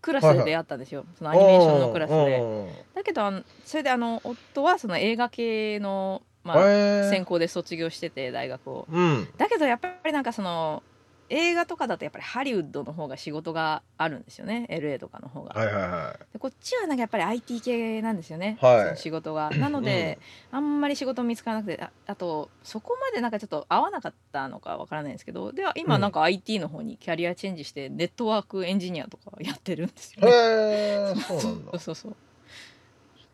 [0.00, 2.38] クラスで出会ったんですよ、そのアニメーションのクラスで。
[2.40, 8.86] うんだけどあのそれであの夫はその映画系の、まあ、専攻で卒業してて大学を。
[8.90, 10.82] うんだけどやっぱりなんかその
[11.30, 15.54] 映画とかだとやっぱりハリウッドの方が仕事があるんですよね LA とかの方が。
[15.54, 19.50] はいはいはでこっちはなんかやっぱり IT 系なんですよね、はいその仕事が。
[19.56, 20.18] なので、
[20.50, 30.30] あんまり仕事見つからなくてああとそこまでなんかちょっと合わなかったのかわからないんですけどでは今うんなんか IT の方にキャリアチェンジしてネットワークエンジニアとかやってるんですよい。
[30.30, 30.30] ね。
[30.30, 31.78] へえそうなんだそう。
[31.80, 32.16] そうそう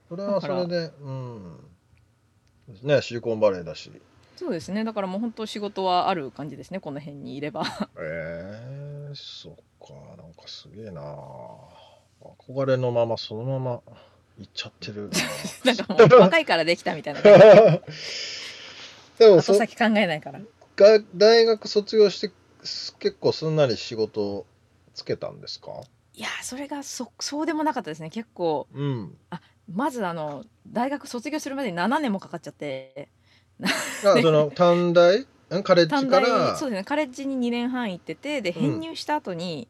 [0.08, 1.60] それはそれで、うん。
[2.82, 3.90] ね、シリコンバレーだし。
[4.36, 7.62] そうですねだからもう本当仕事はある感じですねこの辺にいれば。
[7.98, 9.54] ええそっ
[9.86, 11.02] か、なんかすげえな。
[12.22, 13.80] 憧れのままそのまま
[14.38, 15.10] 行っちゃってる
[15.64, 17.20] な んかもう若いからできたみたいな。
[17.22, 17.28] な。
[19.18, 20.40] でもそ後先考えないから。
[20.76, 22.30] が大学卒業して
[22.64, 24.46] す結構すんなり仕事
[24.94, 25.72] つけたんですか？
[26.14, 29.16] いやそれがそそうでもなかったですね結構うん。
[29.72, 33.08] まずあの大学卒業するまでに7年もかかっちゃって。
[33.62, 33.68] あ
[34.20, 35.20] その 短大？
[35.20, 35.62] ん？
[35.62, 36.56] カレッジから？
[36.56, 36.84] そうですね。
[36.84, 38.60] カレッジに2年半行っててでうん。
[38.60, 39.68] 編入した後に、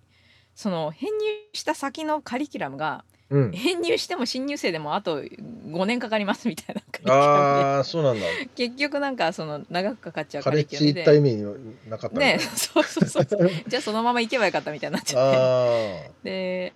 [0.54, 3.52] その編入した先のカリキュラムがうん。
[3.52, 8.20] 編入しても新入生でもあと5年かかりますみたいなカリキュラムああ、そうなんだ。
[8.26, 11.30] で結局なんかその長くかかっちゃうカカレッジ行リキュラムで。
[11.38, 16.08] った意味なかったね そうそうそうじゃあそのまま行けばよかったみたいになっちゃって。
[16.08, 16.72] あで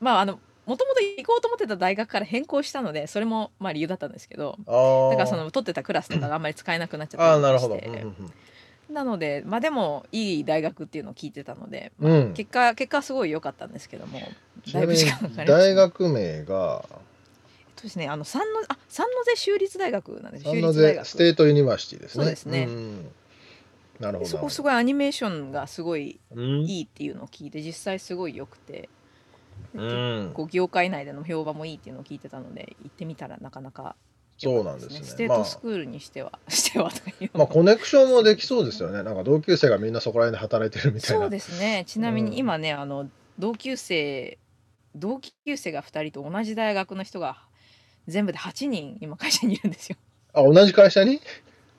[0.00, 0.40] まああの
[0.70, 4.72] もともと行こうと思ってた大学から変更したのでそれもまあ理由だったんですけどあ。
[4.72, 5.10] ああ。
[5.10, 7.52] だからその取ってたクラスとかがあんまり使えなくなっちゃああ、った。
[7.52, 8.32] りしてうんうん
[8.90, 14.20] なのでまあでもいい大学っていうのを聞いてたので、うんうん結果結果はすごい良かったんですけども
[14.72, 16.84] だいぶ時間かかりましたね大学名が？
[16.88, 16.98] えっ
[17.76, 22.24] とですねあのサンノあサンノゼ州立大学なんですサンノゼ州立大学 State University ですね。
[22.24, 23.04] そうですねん
[24.00, 24.18] なるほど。
[24.20, 28.88] でそこすごいアニメーションがすごいうんいいっていうのを聞いて実際すごい良くて、
[29.74, 30.30] うん。
[30.34, 33.96] こう業界内での評判もいいっていうのを聞いてたので行ってみたらなかなか
[34.38, 35.00] そうなんですね。
[35.02, 39.02] ステーまあトスクールにしては、してはとかいうまあコネクションもできそうですよね。
[39.02, 41.20] なんか同級生がみんなそこら辺で働いてるみたいな。
[41.22, 41.84] そうですね。
[41.86, 42.30] ちなみうん。
[42.30, 44.38] に今ね、あの同級生
[44.96, 47.36] 同級生が2人と同じ大学の人が
[48.08, 49.96] 全部で8人今会社にいるんですよ。
[50.32, 51.20] あ、同じ会社に？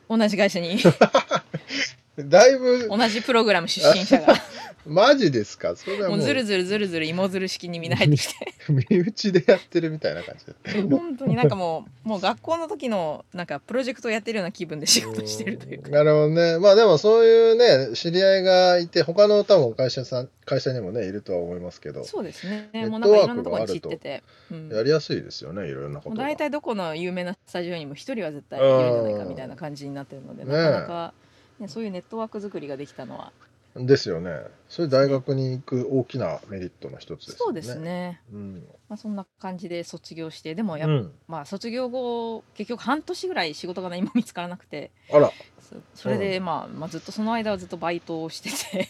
[0.09, 0.77] 同じ会社に
[2.17, 4.35] だいぶ同じプログラム出身者が。
[4.83, 5.75] マジですか？
[5.75, 6.17] それはもう。
[6.17, 8.17] もうずるずるずるずる芋づる式にみんな入って。
[8.17, 8.33] きて
[8.67, 10.81] 身内でやってるみたいな感じで。
[10.81, 15.91] 本当になんかもうもう学校の時のなんかプロジェクトやってるような気分で仕事してるというか。
[15.91, 16.57] なるほどね。
[16.57, 17.55] まあでもそういう
[17.89, 22.69] ね、知り合いがいて、他の多分会社さん、会社にもね、いるとは思いますけど、そうですね。
[22.73, 24.69] ネットもうなんかいろんなところに散ってて、うん。
[24.69, 26.15] やりやすいですよね、いろんなこと。
[26.15, 31.13] 大体どこの有名なスタジオにも一人は絶対いるんじゃないかみたいな感じになってるので、うんなかなか、
[31.61, 33.31] ね、そういうネットワーク作りができたのは、
[33.75, 34.31] ですよね。
[34.67, 37.37] それ大学に行く大きなメリットの一つですよね。
[37.37, 37.79] そうです。
[37.79, 38.63] ね、うん。
[38.89, 41.11] まあ、そんな感じで卒業してでもやうん。
[41.27, 45.31] まあ卒業後結局半年ぐらい仕事が何も見つからなくてあら。
[45.61, 48.89] そそれで、まあ、まあずっとその間はずっとバイトをしてて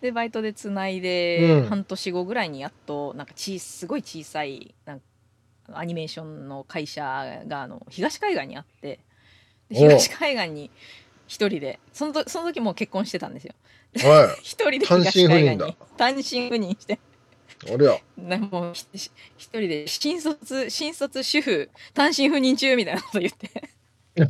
[0.00, 5.04] でバイトでつないで、うん半年後ぐらいにやっとなんかちすごい小さいなんか
[5.74, 8.98] アニメーションの会社があの東海岸にあって
[9.70, 10.70] 東海岸に
[11.28, 11.78] 一人で。
[11.92, 13.54] そのとその時もう結婚してたんですよ。
[14.02, 15.66] は 一人で単身赴任だ。
[15.66, 15.76] に。
[15.96, 16.94] 単身赴任して。
[16.94, 16.98] い。
[17.72, 17.96] ありゃ。
[18.16, 23.70] なもう一人で新卒新卒主婦単身赴任中みたいなこと言って。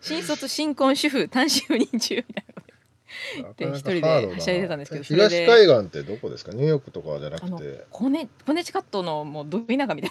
[0.00, 6.52] 新卒新婚主婦単身赴任中みたいなことで一人ではしゃいでたんですけど東海岸ってどこですか？
[6.52, 10.10] ニューヨークとかじゃなくて、コネコネチカットのもうど田舎みたい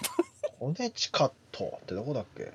[0.58, 2.52] コネチカットってどこだっけ？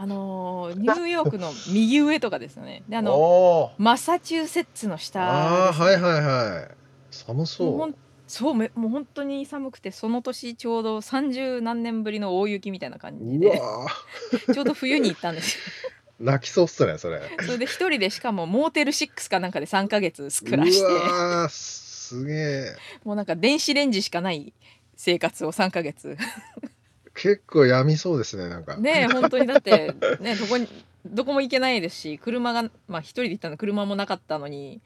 [0.00, 6.74] あのーニューヨークの右上とかですよねであのマサチューセッツの下ああ、ですねはいはいはい。
[7.10, 7.94] 寒そもう
[8.28, 13.26] そうめもう本当に寒くてその年ちょうど30何年ぶりの大雪みたいな感う。
[13.32, 13.60] じで
[14.54, 15.62] ちょうど冬に行ったんですよ
[16.20, 17.20] 泣きそうっすね、それ。
[17.42, 22.76] それで一人でしかもモーテル6かなんかで3ヶ月暮らしてうわーすげえ。
[23.04, 24.52] もうなんか電子レンジしかない
[24.96, 26.16] 生活を3ヶ月
[27.20, 28.76] 結構やみそうですね、なんか。
[28.76, 30.68] ねえ本当にだってねどこに
[31.04, 34.80] どこも行けないですし車がまあ一人で行ったの車もなかったのに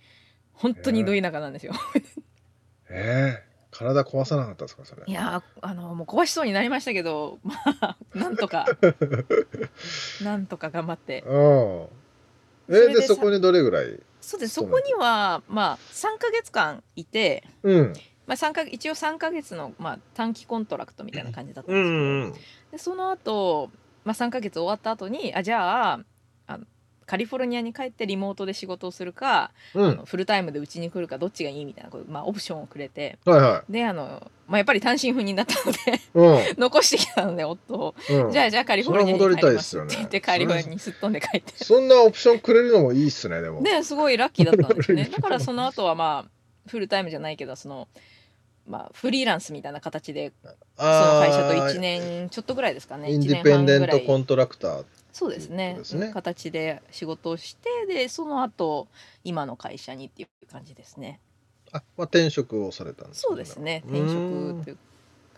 [0.55, 1.75] 本当にど田舎なんですよ。
[2.89, 5.03] ええ体壊さなかったですか、それ。
[5.07, 8.67] いやーあのもう壊しそうになりましたけど まあなんとか
[10.23, 11.89] なんとか頑張ってうん。
[12.69, 17.93] えでそれでさそこにどれぐらいそうですそこにはまあ3ヶ月間いて、うん。
[18.27, 22.33] まあ、3か一応3ヶ月の、まあ、短期 contract みたいな感じだったんですけど、うんうん。
[22.71, 23.71] でその後、
[24.05, 26.01] まあ3ヶ月終わった後にあじゃあ
[26.47, 26.65] あの
[27.07, 36.51] カリフォルニアに帰ってリモートで仕事をするか、うんフルタイムでうちに来るかどっちがいいみたいなこと、まあ、オプションをくれてはいはであの、まあ、やっぱり単身赴任だったのでい。
[36.51, 36.57] うん。
[36.59, 43.63] 残してきたので夫を、うん、じゃあじゃあカリフォルニアにそれは戻りたい帰りますっすよねって言ってカリフォルニアにすっ飛んで帰ってそんなオプションくれるのもいいっすね、でも。
[43.63, 47.89] ですごいラッキーだったんですよねだからその後はまあフルタイムじゃないけどその
[48.67, 50.33] まあフリーランスみたいな形で
[50.77, 53.11] その会社と1年ちょっとぐらいですかね。
[53.13, 54.85] イン1ディペンデントコントラクター。
[55.13, 55.79] そうですね。
[55.95, 56.11] ね。
[56.13, 58.89] 形で仕事をしてでその後
[59.25, 61.21] 今の会社にっていう感じですね。
[61.73, 63.83] あ、まあ、転職をされたんですそうですね。
[63.87, 64.79] 転職という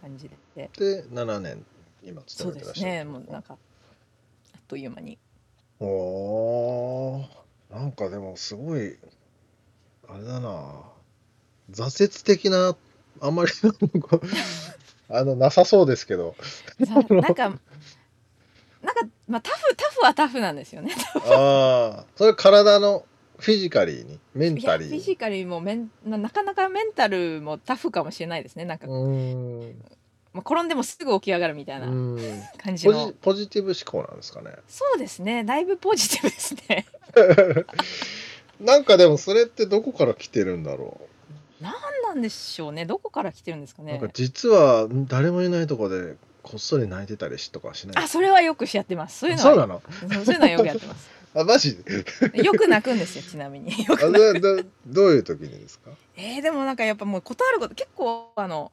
[0.01, 0.71] 感じで。
[0.77, 1.65] で、7年、
[2.03, 2.91] 今そうで勤めてらっしゃる。
[2.91, 3.05] すね。
[3.05, 5.19] もうなんかあっという間に。
[5.81, 7.45] おー。
[7.71, 8.97] なんかでもすごい
[10.09, 10.94] あれだな
[11.71, 12.77] 挫折的な
[13.21, 13.51] あんまり
[15.09, 16.35] あのなさそうですけど。
[16.85, 17.59] さ なんか
[18.85, 23.07] なんかまあタフタフはタフなんですよねああそれ体の
[23.39, 29.85] フィジカリーにメンタリーフィジカルもメンななかなかメンタルもタフかもしれないですねなんか、うーん。
[30.35, 31.87] まあ、転んでもすぐ起き上がるみたいうな
[32.59, 32.93] 感じの。
[32.93, 34.51] ポジポジティブ思考なんですかね。
[34.69, 36.87] そうですねだいぶポジティブですね。
[38.61, 41.01] なんかでもそれってどこから来てるんだろ
[41.61, 42.85] 何なんでしょうね。
[42.87, 43.93] どこから来てるんですかう、ね。
[43.93, 48.05] なんか実は誰もいないとこでこっそり泣いてたりしとかしない。
[48.05, 49.21] あそれはよくやってます。
[49.21, 49.83] そういうのはそうなの？
[50.25, 51.11] そういうのはよくやってます。
[51.37, 52.05] あマジで？
[52.45, 53.71] よく泣くんですよちなみに。
[53.85, 55.91] よ あく泣くどういう時にですか？
[56.17, 58.71] えー、でもなんかやっぱもうことあること結構あの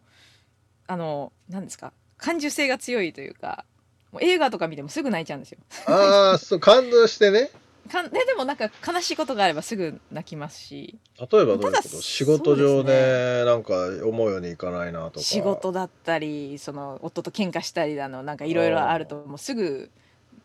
[0.88, 1.94] あの何ですか？
[2.18, 3.66] 感受性が強いというか
[4.12, 5.58] もう映画とか見てもすぐ泣いちゃうんですよ。
[5.86, 7.50] ああ、そう、感動してね。
[7.90, 10.98] かんででもなんか悲しいことがあればすぐ泣きますし。
[11.18, 13.74] 例えばどういうこと仕事上ででなんか
[14.06, 15.20] 思うようにいかないなとか。
[15.20, 19.90] 仕事だったりその夫と喧嘩したりだのなんかいろいろあるともうすぐ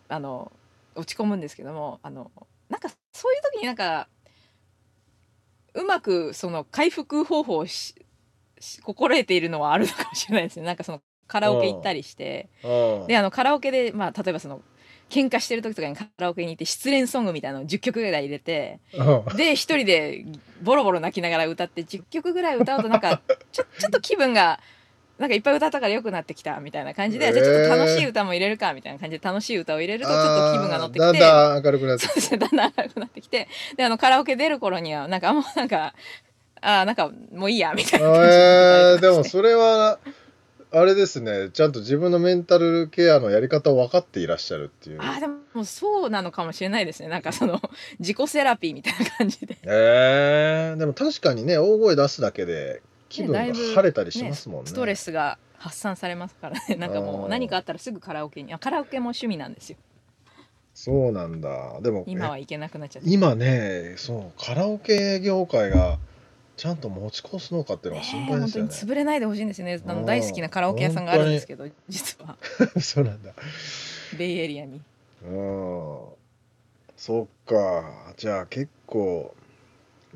[0.08, 0.52] あの
[0.94, 2.30] 落ち込むんですけどもあの
[2.68, 4.08] なんかそういう時になんか
[5.74, 7.94] うまくその回復方法をし
[8.58, 10.64] し心得ているのはあるのかもしれないですね。
[10.64, 12.48] なんかそのカラオケ行ったりして。
[12.64, 13.06] うん。
[13.06, 14.62] であのカラオケで、まあ、例えばその
[15.08, 19.36] 喧嘩してる時とかにカラオケに行って失恋ソングみたいなのを10曲ぐらい入れてうん。
[19.36, 20.24] で一人で
[20.62, 23.20] ボロボロ泣きながら歌って10曲ぐらい歌うとなんか
[23.52, 24.60] ちょちょっと気分が
[25.18, 27.32] なんかいっぱい歌ったから良くなってきたみたいな感じで、へー。
[27.32, 35.94] じゃあちょっと楽しい歌も入れるかみたいな感じで楽しい歌を入れるとちょっと気分が乗ってきてだんだん明るくなってそうですねだんだん明るくなってきてであのカラオケ出る頃にはなんかあんまなんか
[36.60, 39.98] あーなんかもういいやみたいな感じでえー、でもそそれは
[40.78, 45.00] あれですねちゃんと自分のメンタルケアのやり方を分かっていらっしゃるっていう。
[45.00, 47.08] あーでもそうなのかもしれないですね。
[47.08, 47.62] なんかその
[47.98, 49.56] 自己セラピーみたいな感じで。
[49.62, 54.66] えー、でも確かにね大声出すだけで気分がねだいぶ晴れたりしますもんね。
[54.68, 56.74] ストレスが発散されますからね。
[56.76, 57.26] なんかもあー。
[57.26, 59.78] う何かあったらすぐカラオケにあカラオケも趣味なんですよ。
[60.74, 61.80] そうなんだ。
[61.80, 63.08] でも今は行けなくなっちゃって。
[63.08, 65.98] 今ねそうカラオケ業界が
[66.56, 68.92] ちゃんと持ち越すのかっていうのが心ねえ本当に配ですよね。
[68.92, 72.36] 潰れないでほしいんですよねあうんの大好きなカラオケ屋さんがあるんですけど実は
[72.80, 73.32] そうなんだ。
[74.16, 74.80] ベイエリアに
[75.24, 75.98] うん。
[76.96, 78.14] そっか。
[78.16, 79.34] じゃあ結構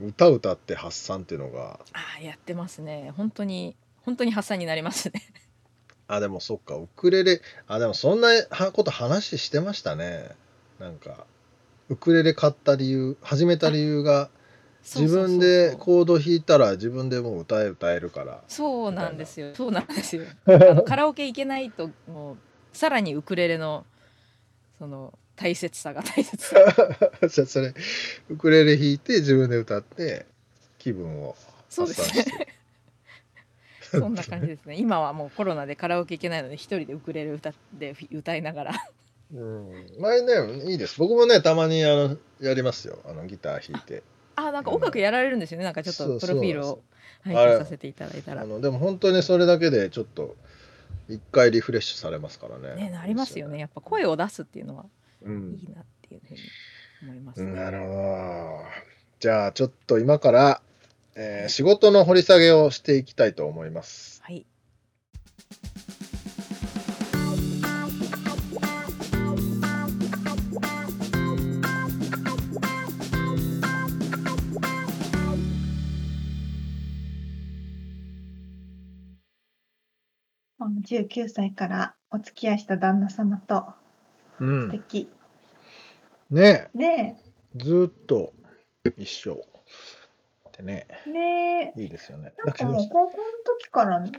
[0.00, 3.76] 歌歌って発散っていうのがああやってますね本当に
[4.06, 5.22] 本当に発散になりますね
[6.08, 10.30] あでもそっかウクレレあでもそんなはこと話してましたね。
[10.78, 11.26] なんか
[11.90, 14.30] ウクレレ買った理由始めた理由が
[14.82, 18.42] 自分でコード弾いたら自分でもう歌え歌えるから。
[18.48, 19.54] そうなんですよ。
[19.54, 20.24] そうなんですよ。
[20.46, 22.36] あのカラオケ行けないともう
[22.72, 23.84] さらにウクレレの
[24.78, 26.44] その大切さが大切。
[26.44, 26.54] さ
[27.28, 27.74] じゃあそれ
[28.30, 30.26] ウクレレ弾いて自分で歌って
[30.78, 31.36] 気分を
[31.68, 32.48] そうです発散して。
[33.98, 34.76] そんな感じですね。
[34.76, 38.72] 今はもうコロナでカラオケ行けないので一人でウクレレ歌って歌いながら。
[39.32, 40.98] うん、前ねいいです。
[40.98, 42.98] 僕もねたまにあのやりますよ。
[43.04, 44.02] あのギター弾いて
[44.48, 45.64] あなんか音楽やられるんですよね。
[45.64, 46.82] なんかちょっとプロフィールを
[47.24, 48.42] 拝見させていただいたら。
[48.42, 50.36] あのでも本当にそれだけでちょっと
[51.08, 52.76] 一回リフレッシュされますからね。
[52.76, 53.58] ねなりますよね。
[53.58, 54.86] やっぱ声を出すっていうのは
[55.22, 55.58] うん。
[55.60, 56.40] いいなっていうふうに
[57.02, 57.42] 思います。
[57.42, 58.90] ね、なるほど。
[59.20, 60.62] じゃあちょっと今から、
[61.14, 64.19] えー仕事の掘り下げをしていきたいと思います
[80.82, 83.66] 19歳からお付き合いした旦那様と
[84.40, 84.70] うん。
[84.70, 85.08] 素敵、
[86.30, 86.68] ね。
[86.74, 87.20] ね。
[87.56, 88.32] ずーっと
[88.96, 89.34] 一緒。
[90.48, 90.86] ってね。
[91.06, 91.74] えね。
[91.76, 92.32] いいですよね。
[92.38, 93.22] えなんかもう高校の
[93.58, 94.12] 時からね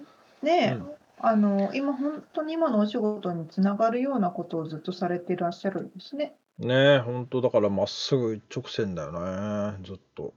[0.44, 0.92] え、うん。
[1.20, 6.36] あの今本当に今のお仕事につながるようなことをずっとされていらっしゃるんですね。
[6.58, 10.34] ねえ、本当だからまっすぐ一直線だよね、ずっと。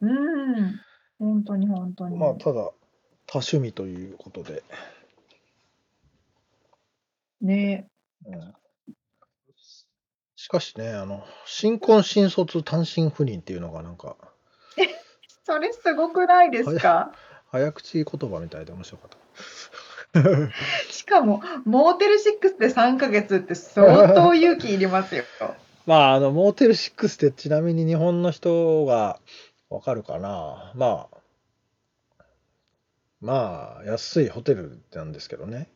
[0.00, 0.80] うん。
[1.18, 2.38] 本当に本当まあ、に。
[2.38, 2.60] ただ、
[3.26, 4.62] 多趣味ということで。
[7.40, 7.88] ね。
[8.26, 8.54] うん
[10.40, 14.16] しかしね、あの、新婚新卒単身赴任っていうのがなんか、
[15.44, 17.12] それすごくないですか？
[17.50, 19.10] 早口言葉みたいで面白かっ
[20.12, 20.88] た。
[20.92, 25.24] しかも、モーテル6で3ヶ月って相当勇気いりますよ。
[25.86, 29.20] まあ、あの、モーテル6ってちなみに日本の人が
[29.68, 30.72] わかるかな。
[30.76, 32.24] まあ、
[33.20, 35.68] まあ、安いホテルなんですけどね。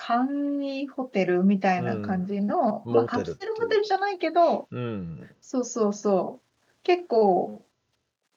[0.00, 0.28] 簡
[0.62, 5.28] 易ホテルみたいな感じの、まあ、うんモーテルカプセルホテルじゃないけど、うん。
[5.40, 6.84] そうそうそう。
[6.84, 7.64] 結構、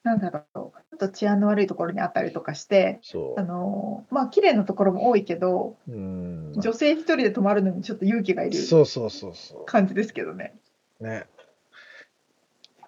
[0.02, 5.92] なんだろう、ちょっと治安の悪いところにあったりとかして、そあのまあ綺麗なところも多いけど、う。
[5.92, 6.52] うん。
[6.56, 8.56] 女性一人で泊まるのにちょっと勇気がいる
[9.66, 10.58] 感じですけどね。
[11.00, 11.04] う。
[11.04, 11.26] ね。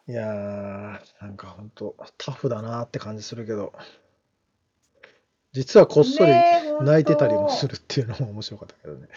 [0.09, 3.73] いやー、なんか本当タフだなって感じするけど、
[5.55, 6.33] 実はこっそり
[6.81, 9.09] 泣いてたりもするっていうのも面白かったけどね。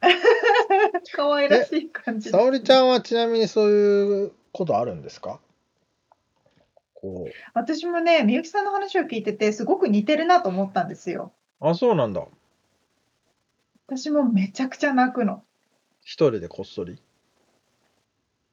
[1.14, 2.30] 可愛らしい感じ。
[2.30, 5.38] 沙織ちゃんはちなみにそういうことあるんですか？
[6.94, 7.32] こう。
[7.52, 11.32] 私もね、みゆきさんの話を聞いてて、すごく似てるなと思ったんですよ。
[11.60, 12.26] あ、そうなんだ。
[13.86, 15.42] 私もめちゃくちゃ泣くの。
[16.02, 17.02] 一人でこっそり？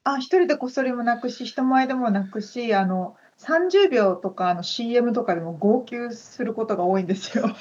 [0.04, 7.44] あ、一人でこっそりも泣くし、人前でも泣くし、あの、30秒とかあの CM とかでも号泣することが多いんですよ。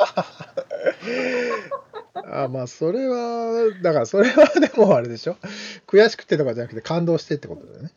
[2.32, 5.36] あ、まあそれは、だからそれはでもあれでしょ
[5.88, 7.92] 悔しくてとかじゃなくて感動してってことだよね。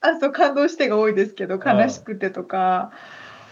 [0.00, 2.92] あ、そう、感動してが多いですけど、悲しくてとか。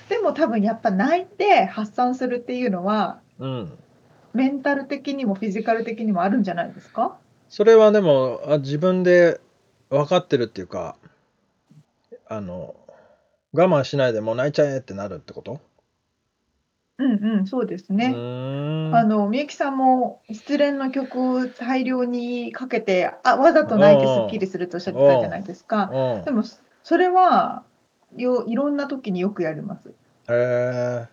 [0.08, 3.78] でも多分やっぱ泣いて発散するっていうのは、うん。
[4.32, 7.16] メンタル的にもフィジカル的にもあるんじゃないですか？
[7.48, 9.40] それはでもあ自分で
[9.90, 10.96] 分かってるっていうか、
[12.26, 12.74] あの、
[13.52, 15.60] 我慢しないでもう泣いちゃえってなるってこと？
[16.98, 18.08] うんうん、そうですうね。
[18.08, 18.94] ーん。
[18.94, 25.90] あの、みゆきさんも失恋の曲大量にかけて、あ、わざと泣いてすっきりするとおっしゃってたじゃないですか。
[25.92, 26.24] うん。
[26.24, 26.42] でも、
[26.82, 27.62] それは、
[28.16, 29.88] よ、いろんな時によくやります。
[29.88, 29.92] へ
[30.30, 31.06] え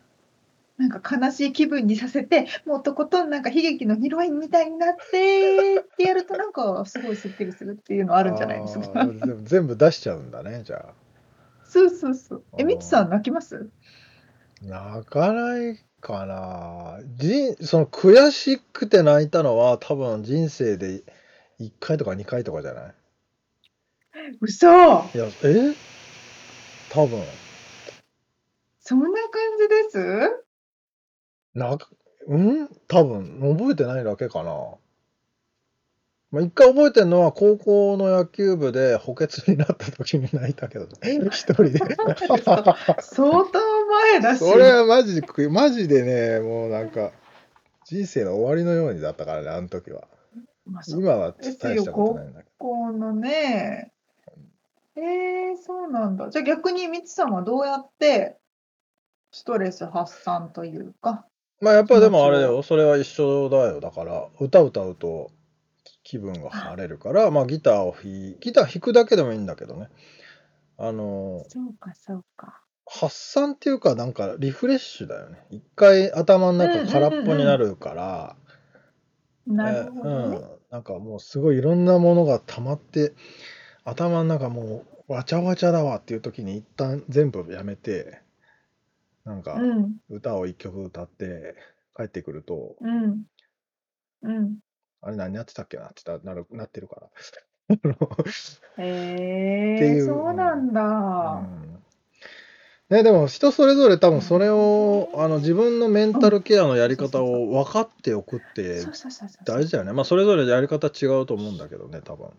[0.78, 9.02] なんか悲しい気分にさせて、もうとことんなんか悲劇のヒロインみたいになってってやるとなんかすごいすっきりするっていうのあるんじゃないですか。
[9.02, 11.05] あーでも全部出しちゃうんだね、じゃあ。
[11.76, 12.44] そうそうそう。
[12.58, 13.70] え、みつさん泣きます？
[14.62, 17.00] 泣かないかな。
[17.18, 21.04] じその悔しくて泣いたのは多分人生で
[21.60, 22.94] 1回とか2回とかじゃない？
[24.40, 25.74] 嘘いや、え？
[26.90, 27.22] 多分。
[28.80, 30.46] そんな感じです？
[31.54, 31.78] な
[32.28, 32.70] うん？
[32.88, 34.76] 多分覚えてないだけかな。
[36.36, 41.30] まあ、一回覚えてるのは高校の野球部で補欠になった時に泣いたけどね。
[41.32, 41.80] 一人で。
[43.00, 44.40] 相当前だし。
[44.40, 47.14] それはマジでマジでね、もうなんか
[47.86, 50.10] 人生の終わりのようにだったからね、あの時は。
[50.66, 53.94] まあ今は大したことないんだけこのね。
[54.98, 56.30] えー、そうなんだ。
[56.32, 58.36] じゃあ逆にみつさんはどうやって
[59.32, 61.28] ストレス発散というか。
[61.62, 61.66] ど。
[61.66, 63.80] まあやっぱでもあれだよ、それは一緒だよ。
[63.80, 65.32] だから歌歌うと
[66.06, 69.90] 気分が晴れるから、まあギターを弾い、ギター弾くだけでもいいんだけどね。
[70.78, 72.62] あの、そうか、そうか。
[72.86, 75.44] 発散っていうかなんかリフレッシュだよね。
[75.50, 78.36] 一回頭の中空っぽになるから、
[79.48, 79.64] ね。
[80.04, 83.14] うん、なんかもうすごいいろんなものが溜まって
[83.84, 88.22] 頭の中もうわちゃわちゃだわっていう時に一旦全部やめて
[89.24, 91.56] なんかうん、歌を一曲歌って
[91.96, 93.24] 帰ってくると、うん、
[94.22, 94.58] うん。
[95.02, 97.10] あれ何やってたっけなってなるなってるから。
[98.78, 100.82] へえ、っていうそうなんだ。
[100.82, 101.66] うん
[102.90, 109.46] ね、でも人それぞれ多分それをあの自分のメンタルケアのやり方を分かっておくってそうそうそうそう。
[109.46, 109.94] 大事だよね。
[109.94, 112.30] まあそれぞれやり方違うと思うんだけどね多分。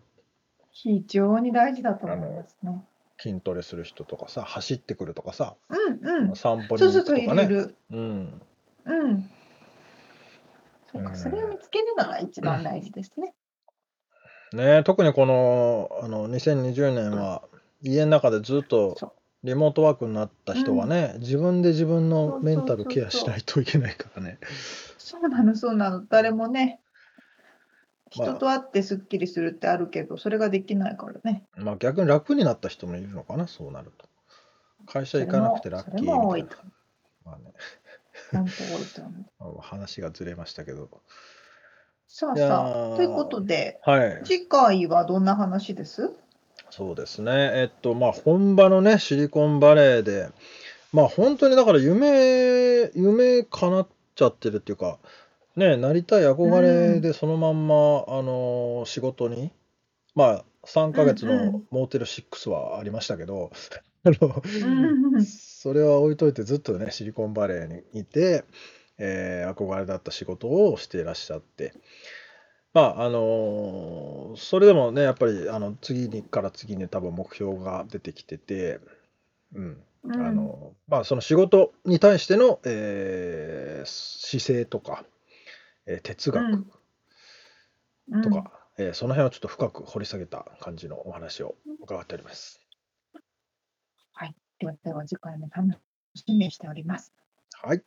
[0.71, 2.81] 非常に大事だと思いますね。
[3.19, 6.35] 筋トレする人とかさ走ってくるとかさうんうん。
[6.35, 7.43] 散歩にそうそうそう、行くとかね。
[7.43, 7.75] いるいる。
[7.91, 8.41] うん。
[8.85, 9.29] うん。
[10.91, 13.33] そうか、うんそれを見つけるのが一番大事ですね。
[14.53, 17.43] ね特にこのあの2020年は
[17.81, 18.95] 家の中でずっと
[19.43, 24.39] リモートワークになった人はね、自分で自分のメンタルケアしないといけないからね。
[24.97, 26.05] そうなの、そうなの。
[26.05, 26.81] 誰もね、
[28.17, 31.43] まあ人と会ってすっきりするってあるけど、それができないからね。
[31.55, 34.09] まあ逆に楽になった人もいるのかなそうなると。
[34.85, 36.71] 会社行かなくてラッキーみたいな。
[37.25, 37.53] まあね、
[38.31, 39.25] 本当多いと思う。
[39.39, 40.89] ま あ話がずれましたけど。
[42.07, 44.21] さあさーあ、ということで、はい。
[44.23, 46.11] 次回はどんな話です？
[46.69, 47.31] そうですね。
[47.55, 50.29] えっと、まあ、本場のね、シリコンバレーで、
[50.93, 54.97] まあ、本当にだから夢、夢叶っちゃってるっていうか、
[55.55, 57.75] ね、なりたい憧れでそのまんま、
[58.07, 59.51] あの、仕事に、
[60.15, 63.51] まあ、3ヶ月うんうのモーテル6はありましたけど、
[63.96, 64.67] あの、う
[65.21, 65.25] ん。
[65.25, 68.43] それは置いといてずっとね、シリコンバレーにいて、
[68.99, 71.73] えー憧れだった仕事をしていらっしゃって、
[72.73, 78.79] まあ、あのーそれでもね、やっぱり、あの、次にから次に多分目標が出てきてて、
[79.55, 80.27] うん、うん。
[80.27, 85.05] あの、まあ、その仕事に対しての、えー姿勢とか、
[85.87, 86.65] えー哲学
[88.11, 88.21] うん。
[88.21, 92.61] とか、えーその辺をちょっと深く掘り下げた感じのお話を伺っております。
[94.59, 95.71] ではでは次回も楽
[96.15, 97.13] しみにしております。
[97.61, 97.83] はい。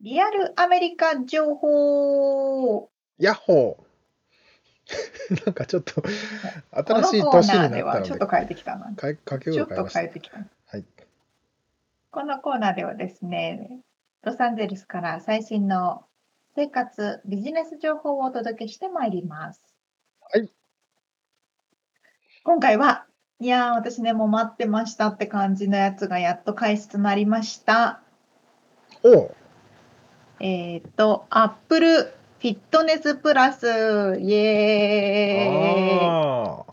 [0.00, 3.83] リアルアメリカ情報ヤッホー
[5.46, 6.08] なんかちょっとこ
[6.72, 8.94] 新しい年になったのではちょっと変えてきたな。
[8.94, 10.38] かちょっと変えてきた。
[10.66, 10.84] はい。
[12.10, 13.80] このコーナーではですね、
[14.22, 16.04] ロサンゼルスから最新の
[16.54, 19.62] 生活、ビジネス情報をお届けしてまいります。
[20.20, 20.50] はい。
[22.44, 23.06] 今回は、
[23.40, 28.00] いやー、私ね、もう待ってましたって感じのやつがやっと開始となりました。
[29.02, 29.34] おう
[30.40, 32.14] えっ、と、Apple
[32.44, 33.66] フィットネスプラス、
[34.20, 36.64] イエーイ。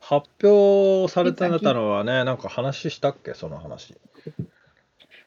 [0.00, 3.94] 発表されてたのはね、なんか話したっけ、その話。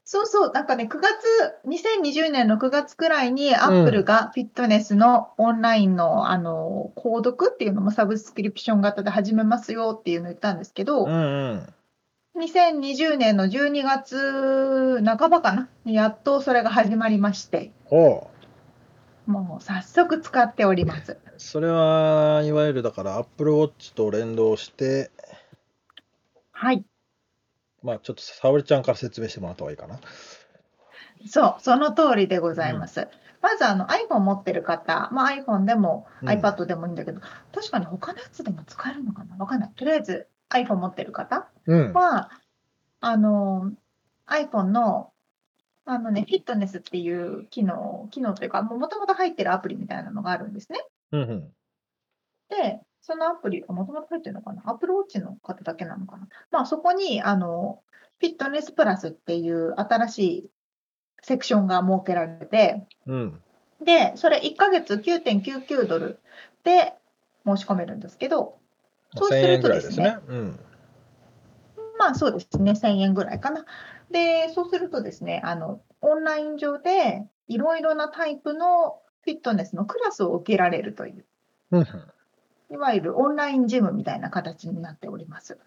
[0.04, 1.06] そうそう、なんかね、9月、
[1.66, 11.16] 2020年の9月くらいに、アップルがフィットネスのオンラインの、あの、購読っていうのもサブスクリプション型で始めますよっていうのを言ったんですけど、うんう
[12.40, 12.42] ん。
[12.42, 18.39] 2020年の12月半ばかな、やっとそれが始まりまして、おう
[19.26, 21.18] もう早速使っております。
[21.38, 25.12] それはいわゆるだから Apple Watch と連動して、
[26.52, 26.84] はい。
[27.84, 30.00] まあちょっと沙織ちゃんから説明してもらった方がいいかな。
[31.28, 33.08] そう、その通りでございます。
[33.42, 37.22] まずあの iPhone 持ってる方、まあ、iPhone でもうん iPad でもいいんだけど、
[37.54, 39.38] 確かに他のやつでも使えるのかな？
[39.38, 39.72] わかんない。
[39.76, 41.94] とりあえず iPhone 持ってる方うん。
[41.94, 42.32] は、
[43.00, 43.72] あの、
[44.28, 45.12] iPhone の、
[45.92, 50.80] あのね、フィットネスっていう機能、機能というか、もともと入ってるアプリみたいなのがあるんですね。
[51.12, 51.54] うんうん。
[52.50, 56.28] で、そのアプリ、もともと入ってるのかな ?Apple Watch の方だけなのかな？
[56.52, 57.82] まあ、そこに、あの、
[58.20, 60.50] フィットネスプラスっていう新しい
[61.24, 63.42] セクションが設けられて、うん。
[63.84, 66.20] で、それ1ヶ月9.99ドル
[66.64, 66.94] で
[67.48, 68.60] 申し込めるんですけど、
[69.16, 70.20] そうす1000るとですすね。
[70.28, 70.60] うん。
[71.98, 73.66] まあそうですね、1000円ぐらいかな。
[74.12, 81.26] で、そうするとですね、あの、オンライン上でいろいろなタイプのフィットネスのクラスを受けられるという。
[82.72, 85.58] いわゆるオンラインジムみたいな形になっております。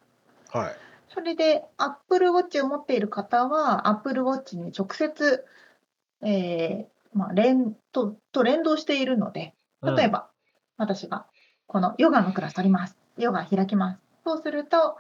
[0.51, 0.73] はい。
[1.13, 5.45] それで、Apple Watch を持っている方は、Apple Watch に直接、
[6.23, 10.31] えーまあ、連とと連動しているので、例えば、
[10.77, 11.27] 私が
[11.67, 12.97] このヨガのクラス取ります。
[13.19, 14.01] ヨガ開きます。
[14.25, 14.97] そうすると、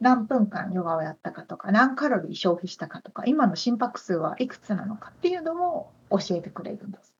[0.00, 7.14] 何分間ヨガをやったかとか、何カロリー消費したかとか、今の心拍数はいくつなのかっていうのも教えてくれるんです。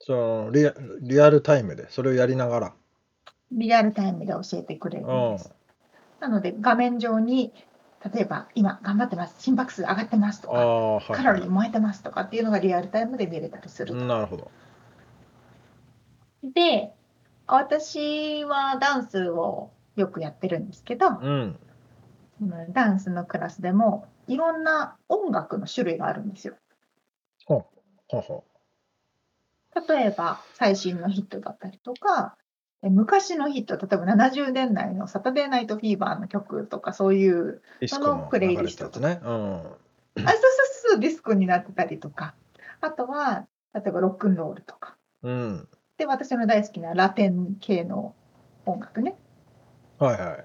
[0.00, 2.74] そのリアリアルタイムでそれをやりながら。
[3.52, 5.52] リアルタイムで教えてくれるんです。
[6.20, 7.52] なので、画面上に、
[8.12, 9.42] 例えば、今頑張ってます。
[9.42, 11.12] 心拍数上がってますとか、はい。
[11.12, 14.00] カロリー燃えてますとかっていうのがリアルタイムで見れたりすると。
[14.04, 14.50] なるほど。
[16.42, 16.92] で、
[17.46, 21.58] 私はダンスをよくやってるんですけど、うん。
[22.42, 26.54] うんダンスのクラスでもいろんな音楽の種類があるんですよ。
[27.46, 27.64] ほ
[28.12, 28.44] うほ
[29.88, 32.36] 例えば最新のヒットだったりとか、
[32.82, 39.20] え昔のヒット、例えば70年代のサタデーナイトフィーバーの曲とかそういう、そののプレイリストたやつね。
[39.24, 40.28] うん。
[40.28, 42.34] あ、そうそうそう、ディスコになってたりとか、
[42.80, 44.96] あとは、例えばロックンロールとか。
[45.22, 45.68] うん。
[45.98, 48.14] で、私の大好きなラテン系の
[48.64, 49.16] 音楽ね、
[49.98, 50.44] はいはい。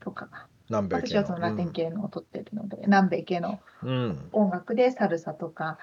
[0.00, 0.28] とか。
[0.68, 0.96] 南米。
[0.96, 4.28] 私はそのラテン系のを取ってるので、南米系のうん。
[4.32, 5.78] 音楽でサルサとか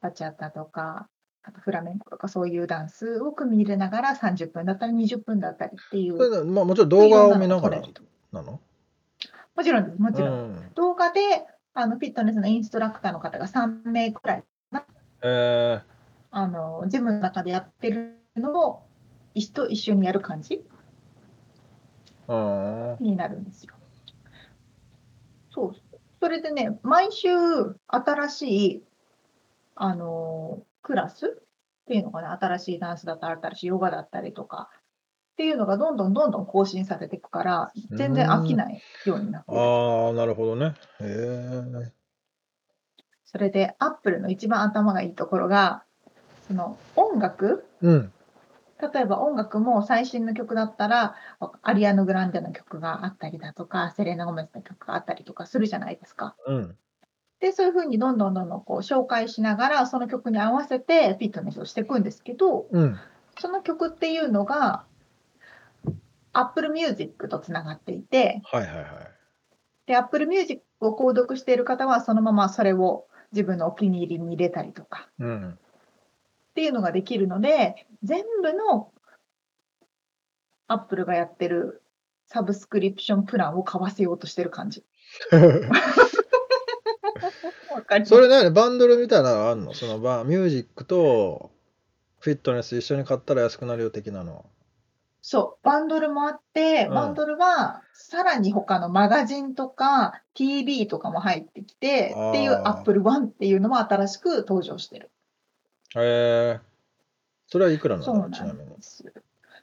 [0.00, 1.08] バチャタとか
[1.42, 7.82] あとフラメンコとかそういうダンスを組み入れながら30分だったり20分だったりっていうまあもちろん動画を見ながら
[8.32, 8.60] なの？
[9.56, 10.72] もちろんですもちうろん、ん。
[10.74, 11.20] 動画で
[11.74, 14.44] あのフィットネスのインストラクターの方が3名くらい
[15.22, 15.80] え
[16.30, 18.82] あのジムの中でやってるのを
[19.34, 20.73] 一と一緒にやる感じあ
[23.00, 23.74] になるんですよ。
[25.50, 25.74] そう。
[26.20, 27.28] それでね、毎週
[27.86, 28.82] 新しい、
[29.76, 39.60] あのクラスっていうのかな、新しいダンスだったり、新しいヨガだったりとか、っていうのがどんどんどんどん更新されていくから、全然飽きないようになってあ、る。
[39.60, 40.74] ああ、なるほどね。
[41.00, 41.92] へえ。
[43.24, 45.82] それで、アップルの一番頭がいいところが、
[46.46, 48.12] その音楽うん。
[48.92, 51.14] 例えば音楽も最新の曲だったら、
[51.62, 56.36] アリアノ・グランデの曲があったりだとか、セレナ・ゴメスの曲があったりとかするじゃないですか。
[56.46, 56.76] うん。
[57.40, 62.98] で、そういうふうにどんどんどんどんこう紹介しながら、その曲に合わせてフィットネスをしていくんですけど、うん。
[63.38, 64.84] その曲っていうのが、
[66.32, 68.86] Apple Music とつながっていて、はいはいはい。
[69.86, 75.58] で、Apple Music を購読している方は、そのままそれを自分のお気に入りに入れたりとかうん。
[76.54, 78.92] っていうのができるので、全部の
[80.68, 81.82] Apple がやってる
[82.28, 84.84] サブスクリプションプランを買わせようとしてる感じ。
[88.04, 89.74] それ何バンドルみたいなのあんの？
[89.74, 91.50] そのバミュージックと
[92.20, 94.46] フィットネス一緒に買ったら安くなるよ的なの。
[95.22, 105.10] そう、バンドルもあって、うんバンドルはさらに他のマガジンとか TV とかも入ってきて、っていう Apple One っていうのも新しく登場してる。
[105.96, 106.60] へえ。
[107.46, 108.30] それはいくらなの？
[108.30, 108.76] ちなみに。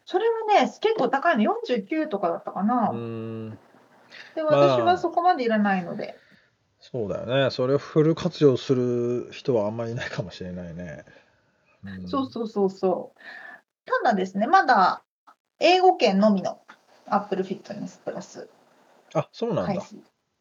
[0.06, 2.90] それはね、結構高いの、49とかだったかな。
[2.92, 3.50] うーん。
[4.36, 6.18] で、まあ私はそこまでいらないので。
[6.80, 7.52] そうだよね。
[7.52, 11.06] それをフル活用する人はあんまりいないかもしれないね。
[11.86, 13.20] うんそうそうそうそう。
[14.04, 15.04] ただですね、まだ
[15.60, 16.62] 英語圏のみの
[17.06, 18.50] Apple Fitness プラス
[19.14, 19.82] あ、そうなんだ。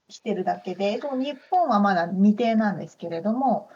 [0.09, 3.70] してるだけで、日本はまだ未定なんですけれども、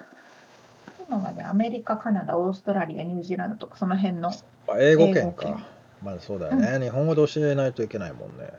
[1.09, 5.67] 今までアメリカ、カナダ、オーストラリア、ニュージーランドとかその辺の、あ英語英圏か。
[6.03, 6.79] まあそうだよね。
[6.81, 8.51] 日本語で教えないといけないもんね。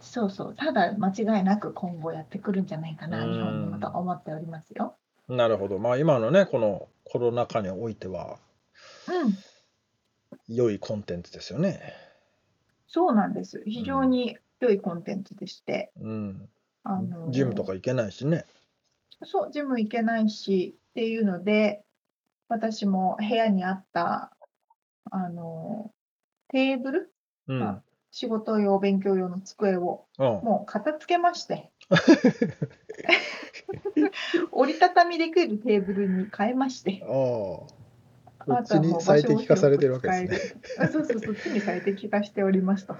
[0.00, 4.96] そうそう、ただ間違いなく今後やってくるんじゃないかな、うん日本にもと思っておりますよ。
[5.28, 5.78] なるほど。
[5.78, 8.38] まあ今のね、このコロナ禍においては
[9.08, 11.94] うん、良いコンテンツですよね。
[12.88, 13.62] そうなんです。
[13.64, 16.48] 非常に良いコンテンツでして、うん。
[16.84, 18.44] あのジムとか行けないしね。
[19.24, 21.82] そう、ジム行けないしっていうので、
[22.48, 24.36] 私も部屋にあった、
[25.10, 25.90] あの、
[26.48, 27.14] テーブル、
[27.48, 27.62] うん。
[27.62, 30.26] あ仕事用、勉強用の机をうん。
[30.42, 31.70] もう片付けまして、
[34.52, 37.66] 折りたたみできるテーブルに変えまして、あと
[38.74, 40.38] はもうに最適化されてるわけですね。
[40.92, 42.96] そうそう、そっちに最適化しておりますと。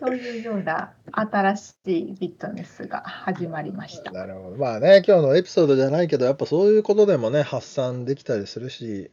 [0.00, 4.10] そういうような新しいフィットネスが始まりました。
[4.12, 4.56] なるほど。
[4.56, 9.10] まあね、今日のエピソードじゃないけど、やっぱそういうことでもね、発散できたりするし、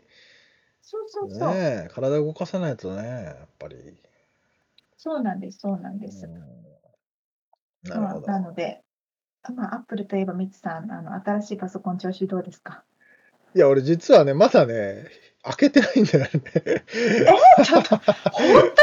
[0.82, 1.50] そうそうそう。
[1.50, 3.76] ねえ、体動かさないとね、やっぱり。
[4.98, 6.26] そうなんです、そうなんです。
[6.26, 6.34] うん
[7.88, 8.28] なるほど。
[8.28, 8.82] まあ、なので、
[9.56, 12.84] まあ、アップルといえば、ミツさん、あの新しいパソコン調子どうですか？
[13.54, 15.06] いや、俺実はね、まだね、
[15.44, 16.84] 開けてないんだよね。
[17.64, 17.98] ちょっと、
[18.32, 18.64] 本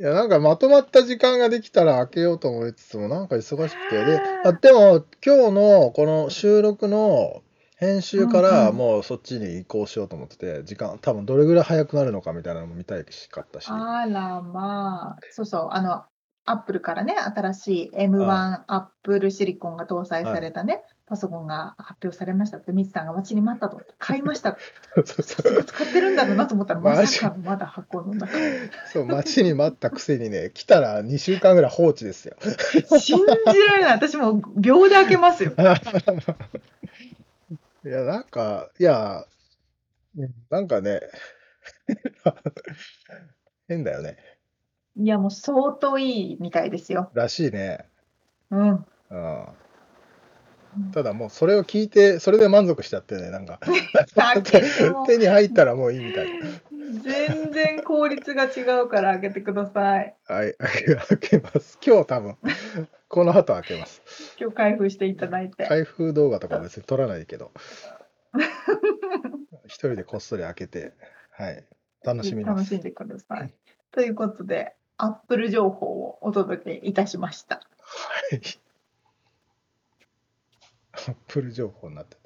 [0.00, 4.04] いや、なんかまとまった時間ができたら開けようと思いつつも、なんか忙しくて。
[4.04, 7.42] で、ああでも、今日のこの収録の
[7.76, 8.76] 編集かうんらうん。
[8.76, 13.68] もうそっちに移行しようと思ってて、時間、多分どれぐらい早くなるのかみたいなのも見たいかったし。
[13.70, 16.04] あら、まあ、そうそう、あの、
[16.44, 24.58] アップルからね、新しい M1 アップルシリコンが搭載されたね、パソコンが発表されましたって、ミツさんが待ちに待ったと、買いました。
[24.94, 28.32] そうそうそう使ってるんだろうなと思ったら、まさかのまだ箱の中。
[28.92, 32.36] そう、待ちに待ったくせにね、来たら2週間ぐらい放置ですよ。
[32.98, 33.92] 信じられない。
[33.92, 35.52] 私も秒で開けますよ。
[37.84, 39.24] いや、なんか、いや、
[40.16, 41.00] うんなんかね、
[43.68, 44.18] 変だよね。
[44.96, 47.10] いや、もう相当いいみたいですよ。
[47.14, 47.86] らしいね。
[48.50, 48.86] うん。
[49.10, 49.46] うん。
[50.92, 53.60] ただもうそれを聞いて、それで満足しちゃってね、なんか
[55.06, 56.46] 手に入ったらもういいみたいな。
[57.02, 60.14] 全然効率が違うから開けてください。
[60.26, 61.78] はい、開けます。
[61.84, 62.36] 今日多分、
[63.08, 64.02] この後開けます。
[64.40, 65.66] 今日開封していただいて。
[65.66, 67.52] 開封動画とか別に撮らないけど、
[69.66, 70.94] 一人でこっそり開けて、
[71.32, 71.64] はい、
[72.04, 72.44] 楽しみ。
[72.44, 73.52] 楽しんでください。
[73.92, 77.56] ということで、アップル情報をお届けいたしました。
[77.56, 78.40] はい。
[81.06, 82.20] アップル情報になってる。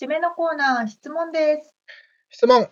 [0.00, 1.74] 締めのコーナー、質問です。
[2.30, 2.68] 質問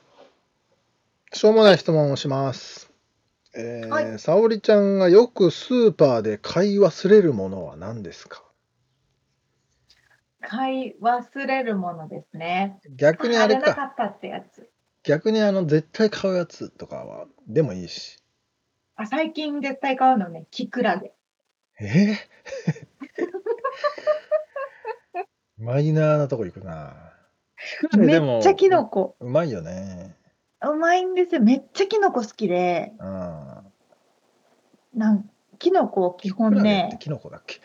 [1.33, 2.96] しょうもない質問をします。
[3.57, 8.43] えーはい沙織ちゃんがよくスーパーで買い忘れるものは何ですか？
[10.43, 12.79] 買い忘れるものですね。
[12.97, 13.83] 逆にあれなかか。
[13.85, 14.71] ったってやつ。
[15.03, 18.19] 逆にあの絶対買うやつとかはでもいいし。
[18.97, 21.13] あ、最近絶対買うのね、キクラゲ。
[21.81, 22.15] え？
[22.15, 22.17] ー
[25.65, 26.95] マイナーなとこ行くな。
[27.97, 29.17] めっちゃキノコ。
[29.21, 30.16] うまいよね。
[30.63, 31.41] うまいんですよ。
[31.41, 33.07] めっちゃキノコ好きで、うん。
[34.95, 37.61] なんキノコ基本ねて、キノコだっけ？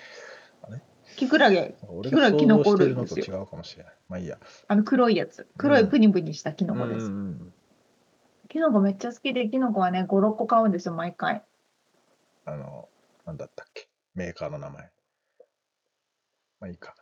[1.17, 3.93] キクラゲ、俺キクラゲキノコ像してるの類ですよと違うかもしれない。
[4.09, 4.37] まあいいや。
[4.67, 5.47] あの黒いやつ。
[5.57, 7.09] 黒いうんプニプニしたキノコです。
[7.09, 7.53] ん
[8.49, 11.43] キノコめっちゃ好きで、キノコはね、5、6個買うんですよ、毎回。
[12.45, 12.89] あの、
[13.25, 13.87] なんだったっけ？
[14.15, 14.91] メーカーの名前。
[16.59, 16.95] まあいいか。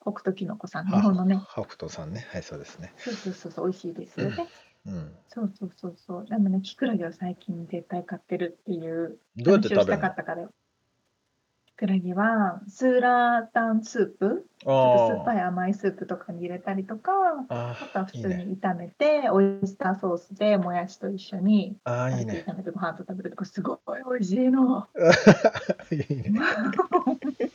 [0.00, 1.38] 北斗キノコさん、日本のね。
[1.52, 2.26] 北斗さんね。
[2.30, 2.92] はい、そうですね。
[2.96, 4.48] そうそうそうそう、美味しいですよね。
[4.86, 5.12] うん。
[5.28, 6.26] そうそうそうそう。
[6.26, 9.76] でもね、キクラゲを最近絶対買ってるっていうどうやって食べるの？
[9.76, 10.50] 話をしたかったからよ。
[11.66, 17.10] キクラゲは、スーラータンスープ、ちょっと酸っぱあい甘いスープとかに入れたりとか、
[17.48, 17.76] あ。
[17.80, 18.44] あとは普通いいね。
[18.44, 22.44] に炒めて、オイスターソースでもやしと一緒にああ、いいね。
[22.46, 23.78] 炒めてご飯と食べるとかすごい
[24.10, 24.88] 美味しいの。
[25.90, 26.40] いいね。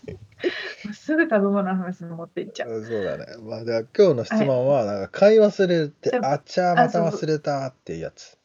[0.93, 2.83] すぐ食べ物の話に持っていっちゃう。
[2.83, 3.25] そうだね。
[3.41, 8.37] まあ、では今日の質問は、なんか買い忘れて、そうあちゃーまた忘れたっていうやつ。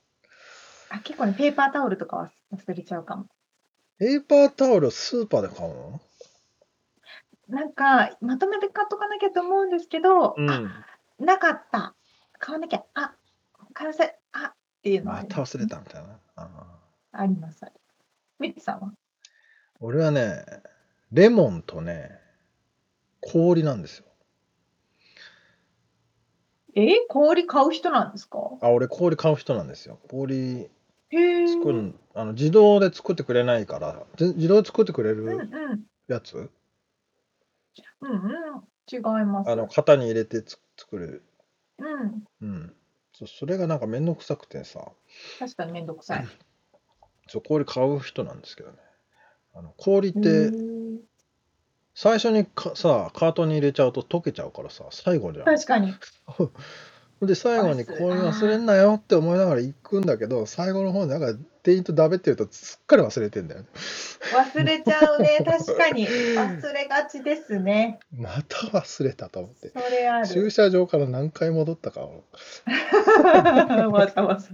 [0.90, 3.26] あ結構ね、ペーパータオルとかは忘れちゃうかも。
[3.98, 6.00] ペーパータオルスーパーで買うの？
[7.48, 10.50] なんか、まとめて買っとかなきゃと思うんですけど、うん。
[10.50, 10.86] あ
[11.18, 11.94] なかった。
[12.38, 12.84] 買わなきゃ。
[12.94, 13.14] あ、
[13.74, 16.18] 買わせ、あっていうのはあまた忘れたみたいな。
[16.36, 17.60] あーあります。
[18.38, 18.92] ミッツさんは？
[19.80, 20.44] 俺はね、
[21.12, 22.19] レモンとね、
[23.20, 24.04] 氷なんですよ。
[26.74, 27.06] え？
[27.08, 28.38] 氷買う人なんですか？
[28.60, 29.98] あ、俺氷買う人なんですよ。
[30.08, 30.68] 氷。
[31.12, 35.48] 作る、あの自動で作ってくれないから、じ自動で作ってくれうんうん。
[35.48, 36.50] るやつ、
[38.00, 38.64] うんうん。
[38.90, 39.50] 違います。
[39.50, 41.24] あの型に入れてつ作る。
[41.78, 42.24] うん。
[42.40, 42.76] うん。
[43.12, 44.92] そそれがなんかめんどくさくてさ、
[45.38, 46.26] 確かにめんどくさい。
[47.28, 48.78] そう氷買う人なんですけどね。
[49.54, 50.79] あの氷っへてー
[51.94, 55.44] 最初にかさカートに入れちゃうと溶けちゃうからさ最後じゃん。
[55.44, 55.94] 確かに。
[57.26, 63.66] で最後に氷忘れんなよって思いながら行くんだけど最後の方になんか店員とだべってるとすっかり忘れてんだよね。
[64.32, 65.38] 忘れちゃうね。
[65.44, 66.06] 確かに。
[66.06, 68.00] 忘れがちですね。
[68.16, 69.68] また忘れたと思って。
[69.68, 70.50] それあ駐る。
[70.50, 72.24] 車場から何回戻ったかを
[73.92, 74.48] わざわざ。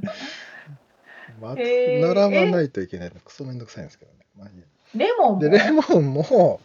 [1.41, 4.19] まへー並ばないといけないのクソめんどくさいんですけどね。
[4.37, 4.49] まあ
[4.97, 5.39] レモンも。
[5.41, 6.61] でレモンも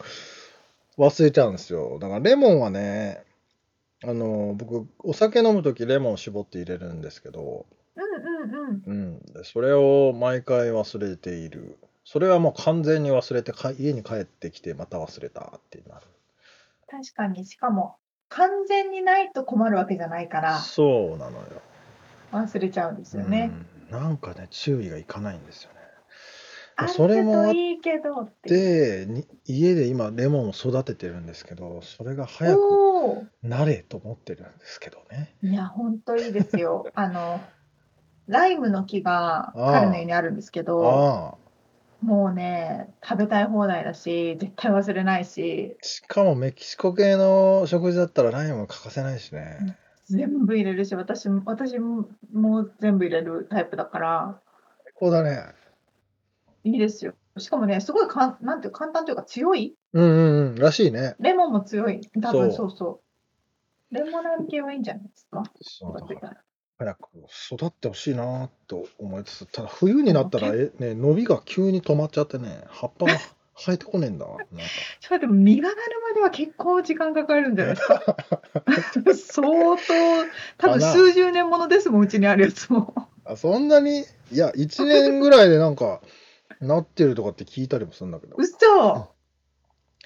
[0.98, 1.98] 忘れちゃうんですよ。
[2.00, 3.24] だからレモンはね
[4.04, 7.66] あの僕お酒飲む時レモン絞って入れるんですけど、
[7.96, 8.84] うんうんうん。
[8.86, 11.78] うん、でそれを毎回忘れている。
[12.04, 16.08] それはもう完全に忘れてか家に帰ってきてまた忘れたってなる。
[16.90, 17.46] 確かに。
[17.46, 17.96] しかも、
[18.28, 21.62] 完全にないと困るわけじゃないから、そうなのよ、
[22.32, 23.52] 忘れちゃうんですよね。
[23.92, 25.81] うん、なんかね注意がいかないんですよね
[26.88, 29.08] それもあっといいけどって。
[29.46, 33.24] 家で今レモンを育ててるんですけどそれが早くおお。
[33.44, 36.88] なれと思ってるんですけどねいや、本当いいですよ。
[36.96, 37.42] あの、
[38.28, 41.42] ライムの木がああ彼の家にあるんですけど、ああ
[42.02, 49.78] もうね、食べたい放題だし、絶対忘れないし、しかもメキシコ系の食事だったらライム欠かせないしね。
[50.06, 54.42] 全部入れるし、私も、私ももう全部入れるタイプだから、
[54.84, 55.61] 最高だね。
[56.64, 57.14] いいですよ。
[57.38, 60.56] しかもね、すごいかん、なんていうか簡単というか強いうんうんうん。
[60.56, 61.16] らしいね。
[61.20, 62.02] レモンも強い。
[62.22, 63.02] 多分そそううそ
[63.92, 63.96] う。
[63.96, 65.44] レモナード系はいいんじゃないですか？
[65.62, 66.38] そうだから
[66.78, 67.10] 早く
[67.54, 73.12] 育ってほしいなと思いつつ、ただ冬になったらえ、ね、伸びが急に止まっちゃってね、葉っぱが
[73.56, 74.38] 生えてこねえんだわ。
[74.38, 74.48] なんか
[75.00, 78.18] ちょっとでも実がなるまでは結構時間かかるんじゃないですか？
[79.14, 82.94] 相当、多分数十年ものですもん、うちにあるやつも。
[83.26, 84.00] あそんなに、
[84.32, 86.02] いや、1年ぐらいでなんか、
[86.62, 89.12] なってるとかって聞いたりもするんだけど、嘘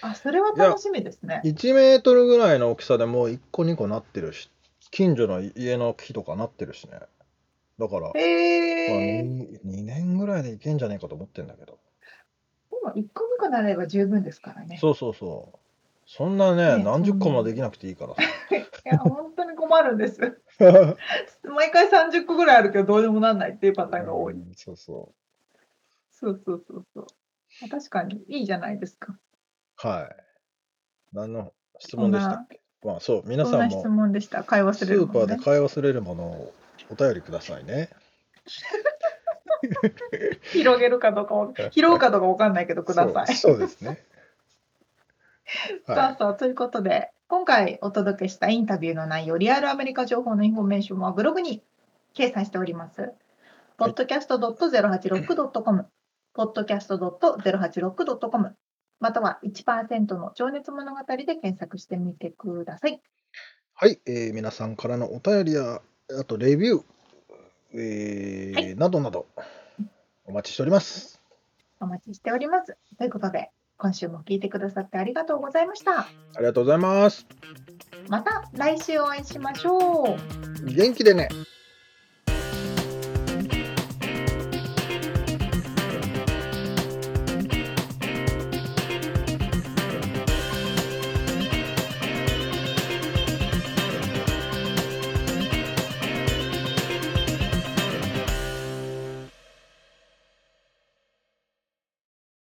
[0.01, 1.41] あ、それは楽しみですね。
[1.45, 4.49] 1メートルぐらいの大きさでもう1個2個なってるし、
[4.91, 6.99] 近所の家の木とかなってるしね。
[7.80, 9.22] だから、まあ、へえ。
[9.24, 11.78] 2, 年ぐらいでいけんじゃねえかと思ってんだけど。
[12.72, 14.78] 今、1個2個なれば十分ですからね。
[14.80, 15.60] そうそうそう。
[16.08, 18.22] そんなね、ね何十個もできなくていいからさ。
[18.56, 20.41] いや、本当に困るんです。
[21.43, 24.34] 毎回30個ぐらいあるけど、どうにもなんないっていうパターンが多い。
[24.34, 25.14] うんそうそ
[26.20, 27.70] そうそうそうそう。
[27.70, 29.18] 確かに、いいじゃないですか。
[29.84, 29.88] う。
[29.88, 30.16] はい。
[31.13, 32.61] 何の質問でしたっけ？
[32.84, 36.53] まあそう皆さんも問でした買い忘スーパーで買い忘れるものを
[36.91, 37.89] お便りくださいね。
[40.51, 43.36] 広げるかどうかわ拾う かどうかわかんないけどください。
[43.36, 44.05] そうそうですね。
[45.88, 51.63] そうはそうということで今回お届けしたインタビューの内容リアルアメリカ情報のインフォメーションはブログに
[52.13, 53.11] 掲載しております。
[53.80, 55.88] podcast.086.com、
[56.36, 58.56] podcast.086.com、
[59.00, 62.94] または1%の情熱物語で検索してみてください。
[62.94, 63.02] い、
[63.74, 65.82] はいえー皆さんからのお便りや
[66.20, 66.84] あとレビュー、
[67.74, 69.28] えーはいなどなど
[70.26, 71.22] お待ちしております。
[71.80, 72.78] お待ちしております。
[72.98, 76.02] ということで、今週も聞いてくださってありがとうございました。
[76.02, 76.08] あ
[76.40, 77.28] りがとうございます。
[78.08, 80.66] また来週お会いしましょう。
[80.66, 81.30] 元気でね。